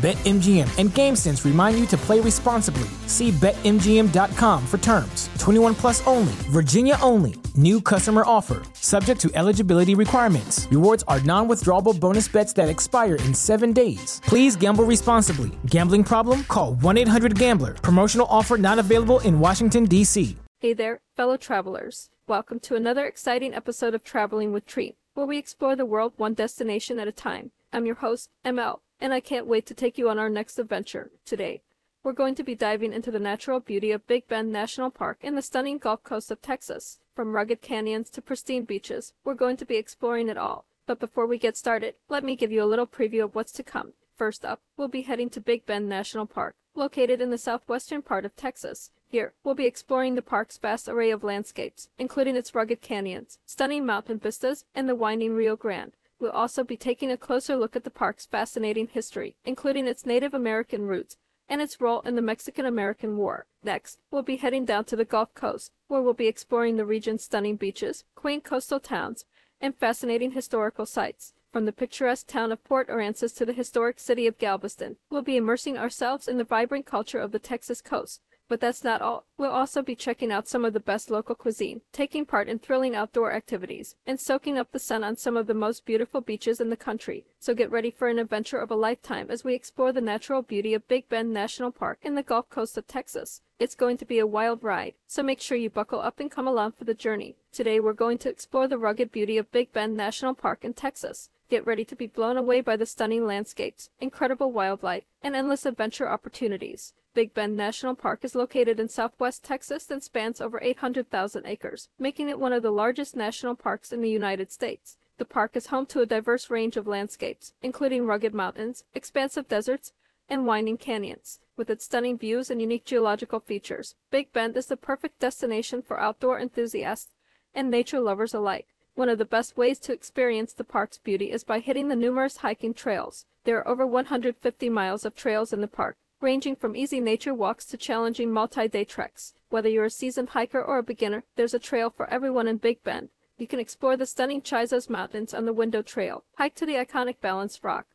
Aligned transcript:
BetMGM 0.00 0.78
and 0.78 0.88
GameSense 0.88 1.44
remind 1.44 1.78
you 1.78 1.84
to 1.88 1.96
play 1.98 2.20
responsibly. 2.20 2.88
See 3.06 3.32
BetMGM.com 3.32 4.66
for 4.66 4.78
terms. 4.78 5.28
21 5.38 5.74
plus 5.74 6.06
only, 6.06 6.32
Virginia 6.48 6.96
only. 7.02 7.34
New 7.54 7.82
customer 7.82 8.22
offer, 8.24 8.62
subject 8.72 9.20
to 9.20 9.30
eligibility 9.34 9.94
requirements. 9.94 10.66
Rewards 10.70 11.04
are 11.06 11.20
non 11.20 11.48
withdrawable 11.48 12.00
bonus 12.00 12.28
bets 12.28 12.54
that 12.54 12.70
expire 12.70 13.16
in 13.16 13.34
seven 13.34 13.74
days. 13.74 14.22
Please 14.24 14.56
gamble 14.56 14.84
responsibly. 14.84 15.50
Gambling 15.66 16.04
problem? 16.04 16.44
Call 16.44 16.76
1 16.76 16.96
800 16.96 17.38
Gambler. 17.38 17.74
Promotional 17.74 18.26
offer 18.30 18.56
not 18.56 18.78
available 18.78 19.20
in 19.20 19.38
Washington, 19.38 19.84
D.C. 19.84 20.34
Hey 20.60 20.72
there, 20.72 21.02
fellow 21.14 21.36
travelers. 21.36 22.08
Welcome 22.26 22.58
to 22.60 22.74
another 22.74 23.04
exciting 23.04 23.52
episode 23.52 23.94
of 23.94 24.02
Traveling 24.02 24.50
with 24.54 24.64
Treat, 24.64 24.96
where 25.12 25.26
we 25.26 25.36
explore 25.36 25.76
the 25.76 25.84
world 25.84 26.14
one 26.16 26.32
destination 26.32 26.98
at 26.98 27.08
a 27.08 27.12
time. 27.12 27.50
I'm 27.70 27.84
your 27.84 27.96
host, 27.96 28.30
ML, 28.46 28.78
and 29.00 29.12
I 29.14 29.20
can't 29.20 29.46
wait 29.46 29.66
to 29.66 29.74
take 29.74 29.98
you 29.98 30.08
on 30.08 30.18
our 30.18 30.28
next 30.28 30.58
adventure 30.58 31.10
today. 31.24 31.62
We're 32.02 32.12
going 32.12 32.34
to 32.36 32.44
be 32.44 32.54
diving 32.54 32.92
into 32.92 33.10
the 33.10 33.18
natural 33.18 33.60
beauty 33.60 33.90
of 33.92 34.06
Big 34.06 34.26
Bend 34.26 34.50
National 34.50 34.90
Park 34.90 35.18
in 35.22 35.34
the 35.34 35.42
stunning 35.42 35.78
Gulf 35.78 36.02
Coast 36.02 36.30
of 36.30 36.40
Texas. 36.40 36.98
From 37.14 37.34
rugged 37.34 37.60
canyons 37.60 38.08
to 38.10 38.22
pristine 38.22 38.64
beaches, 38.64 39.12
we're 39.22 39.34
going 39.34 39.58
to 39.58 39.66
be 39.66 39.76
exploring 39.76 40.28
it 40.28 40.38
all. 40.38 40.64
But 40.86 40.98
before 40.98 41.26
we 41.26 41.38
get 41.38 41.56
started, 41.56 41.94
let 42.08 42.24
me 42.24 42.36
give 42.36 42.50
you 42.50 42.62
a 42.62 42.64
little 42.64 42.86
preview 42.86 43.24
of 43.24 43.34
what's 43.34 43.52
to 43.52 43.62
come. 43.62 43.92
First 44.16 44.44
up, 44.44 44.60
we'll 44.76 44.88
be 44.88 45.02
heading 45.02 45.30
to 45.30 45.40
Big 45.40 45.66
Bend 45.66 45.88
National 45.88 46.26
Park, 46.26 46.54
located 46.74 47.20
in 47.20 47.30
the 47.30 47.38
southwestern 47.38 48.02
part 48.02 48.24
of 48.24 48.34
Texas. 48.36 48.90
Here, 49.06 49.32
we'll 49.44 49.54
be 49.54 49.66
exploring 49.66 50.14
the 50.14 50.22
park's 50.22 50.56
vast 50.56 50.88
array 50.88 51.10
of 51.10 51.24
landscapes, 51.24 51.88
including 51.98 52.36
its 52.36 52.54
rugged 52.54 52.80
canyons, 52.80 53.38
stunning 53.44 53.84
mountain 53.84 54.18
vistas, 54.18 54.64
and 54.74 54.88
the 54.88 54.94
winding 54.94 55.34
Rio 55.34 55.56
Grande. 55.56 55.92
We'll 56.20 56.32
also 56.32 56.62
be 56.62 56.76
taking 56.76 57.10
a 57.10 57.16
closer 57.16 57.56
look 57.56 57.74
at 57.74 57.84
the 57.84 57.90
park's 57.90 58.26
fascinating 58.26 58.88
history, 58.88 59.36
including 59.44 59.86
its 59.86 60.04
Native 60.04 60.34
American 60.34 60.86
roots 60.86 61.16
and 61.48 61.62
its 61.62 61.80
role 61.80 62.00
in 62.02 62.14
the 62.14 62.22
Mexican 62.22 62.66
American 62.66 63.16
War. 63.16 63.46
Next, 63.64 63.98
we'll 64.10 64.22
be 64.22 64.36
heading 64.36 64.66
down 64.66 64.84
to 64.84 64.96
the 64.96 65.06
Gulf 65.06 65.34
Coast, 65.34 65.72
where 65.88 66.02
we'll 66.02 66.12
be 66.12 66.28
exploring 66.28 66.76
the 66.76 66.84
region's 66.84 67.24
stunning 67.24 67.56
beaches, 67.56 68.04
quaint 68.14 68.44
coastal 68.44 68.78
towns, 68.78 69.24
and 69.62 69.74
fascinating 69.74 70.32
historical 70.32 70.84
sites. 70.86 71.32
From 71.52 71.64
the 71.64 71.72
picturesque 71.72 72.28
town 72.28 72.52
of 72.52 72.62
Port 72.62 72.88
Aransas 72.88 73.34
to 73.36 73.44
the 73.44 73.52
historic 73.52 73.98
city 73.98 74.28
of 74.28 74.38
Galveston, 74.38 74.96
we'll 75.10 75.22
be 75.22 75.36
immersing 75.36 75.76
ourselves 75.76 76.28
in 76.28 76.38
the 76.38 76.44
vibrant 76.44 76.86
culture 76.86 77.18
of 77.18 77.32
the 77.32 77.40
Texas 77.40 77.80
coast, 77.80 78.20
but 78.50 78.60
that's 78.60 78.82
not 78.82 79.00
all. 79.00 79.24
We'll 79.38 79.52
also 79.52 79.80
be 79.80 79.94
checking 79.94 80.32
out 80.32 80.48
some 80.48 80.64
of 80.64 80.72
the 80.72 80.80
best 80.80 81.08
local 81.08 81.36
cuisine, 81.36 81.82
taking 81.92 82.26
part 82.26 82.48
in 82.48 82.58
thrilling 82.58 82.96
outdoor 82.96 83.32
activities, 83.32 83.94
and 84.08 84.18
soaking 84.18 84.58
up 84.58 84.72
the 84.72 84.80
sun 84.80 85.04
on 85.04 85.16
some 85.16 85.36
of 85.36 85.46
the 85.46 85.54
most 85.54 85.86
beautiful 85.86 86.20
beaches 86.20 86.60
in 86.60 86.68
the 86.68 86.76
country. 86.76 87.24
So 87.38 87.54
get 87.54 87.70
ready 87.70 87.92
for 87.92 88.08
an 88.08 88.18
adventure 88.18 88.58
of 88.58 88.72
a 88.72 88.74
lifetime 88.74 89.28
as 89.30 89.44
we 89.44 89.54
explore 89.54 89.92
the 89.92 90.00
natural 90.00 90.42
beauty 90.42 90.74
of 90.74 90.88
Big 90.88 91.08
Bend 91.08 91.32
National 91.32 91.70
Park 91.70 92.00
in 92.02 92.16
the 92.16 92.24
Gulf 92.24 92.50
Coast 92.50 92.76
of 92.76 92.88
Texas. 92.88 93.40
It's 93.60 93.76
going 93.76 93.98
to 93.98 94.04
be 94.04 94.18
a 94.18 94.26
wild 94.26 94.64
ride, 94.64 94.94
so 95.06 95.22
make 95.22 95.40
sure 95.40 95.56
you 95.56 95.70
buckle 95.70 96.00
up 96.00 96.18
and 96.18 96.28
come 96.28 96.48
along 96.48 96.72
for 96.72 96.82
the 96.82 96.92
journey. 96.92 97.36
Today 97.52 97.78
we're 97.78 97.92
going 97.92 98.18
to 98.18 98.28
explore 98.28 98.66
the 98.66 98.78
rugged 98.78 99.12
beauty 99.12 99.38
of 99.38 99.52
Big 99.52 99.72
Bend 99.72 99.96
National 99.96 100.34
Park 100.34 100.64
in 100.64 100.74
Texas. 100.74 101.30
Get 101.48 101.66
ready 101.66 101.84
to 101.84 101.94
be 101.94 102.08
blown 102.08 102.36
away 102.36 102.62
by 102.62 102.76
the 102.76 102.86
stunning 102.86 103.26
landscapes, 103.26 103.90
incredible 104.00 104.50
wildlife, 104.50 105.04
and 105.22 105.36
endless 105.36 105.66
adventure 105.66 106.08
opportunities. 106.08 106.94
Big 107.12 107.34
Bend 107.34 107.56
National 107.56 107.96
Park 107.96 108.24
is 108.24 108.36
located 108.36 108.78
in 108.78 108.88
southwest 108.88 109.42
Texas 109.42 109.90
and 109.90 110.00
spans 110.00 110.40
over 110.40 110.60
800,000 110.62 111.44
acres, 111.44 111.88
making 111.98 112.28
it 112.28 112.38
one 112.38 112.52
of 112.52 112.62
the 112.62 112.70
largest 112.70 113.16
national 113.16 113.56
parks 113.56 113.92
in 113.92 114.00
the 114.00 114.08
United 114.08 114.52
States. 114.52 114.96
The 115.18 115.24
park 115.24 115.56
is 115.56 115.66
home 115.66 115.86
to 115.86 116.02
a 116.02 116.06
diverse 116.06 116.50
range 116.50 116.76
of 116.76 116.86
landscapes, 116.86 117.52
including 117.62 118.06
rugged 118.06 118.32
mountains, 118.32 118.84
expansive 118.94 119.48
deserts, 119.48 119.92
and 120.28 120.46
winding 120.46 120.78
canyons. 120.78 121.40
With 121.56 121.68
its 121.68 121.84
stunning 121.84 122.16
views 122.16 122.48
and 122.48 122.60
unique 122.60 122.84
geological 122.84 123.40
features, 123.40 123.96
Big 124.12 124.32
Bend 124.32 124.56
is 124.56 124.66
the 124.66 124.76
perfect 124.76 125.18
destination 125.18 125.82
for 125.82 125.98
outdoor 125.98 126.38
enthusiasts 126.38 127.12
and 127.52 127.72
nature 127.72 127.98
lovers 127.98 128.34
alike. 128.34 128.68
One 128.94 129.08
of 129.08 129.18
the 129.18 129.24
best 129.24 129.56
ways 129.56 129.80
to 129.80 129.92
experience 129.92 130.52
the 130.52 130.62
park's 130.62 130.98
beauty 130.98 131.32
is 131.32 131.42
by 131.42 131.58
hitting 131.58 131.88
the 131.88 131.96
numerous 131.96 132.36
hiking 132.36 132.72
trails. 132.72 133.26
There 133.42 133.58
are 133.58 133.66
over 133.66 133.84
150 133.84 134.68
miles 134.68 135.04
of 135.04 135.16
trails 135.16 135.52
in 135.52 135.60
the 135.60 135.66
park, 135.66 135.96
ranging 136.20 136.54
from 136.54 136.76
easy 136.76 137.00
nature 137.00 137.32
walks 137.32 137.64
to 137.64 137.76
challenging 137.78 138.30
multi-day 138.30 138.84
treks. 138.84 139.32
Whether 139.48 139.70
you're 139.70 139.86
a 139.86 139.90
seasoned 139.90 140.30
hiker 140.30 140.62
or 140.62 140.78
a 140.78 140.82
beginner, 140.82 141.24
there's 141.36 141.54
a 141.54 141.58
trail 141.58 141.88
for 141.88 142.08
everyone 142.10 142.46
in 142.46 142.58
Big 142.58 142.82
Bend. 142.82 143.08
You 143.38 143.46
can 143.46 143.58
explore 143.58 143.96
the 143.96 144.04
stunning 144.04 144.42
Chisos 144.42 144.90
Mountains 144.90 145.32
on 145.32 145.46
the 145.46 145.52
Window 145.54 145.80
Trail, 145.80 146.24
hike 146.36 146.54
to 146.56 146.66
the 146.66 146.74
iconic 146.74 147.20
Balanced 147.22 147.64
Rock, 147.64 147.86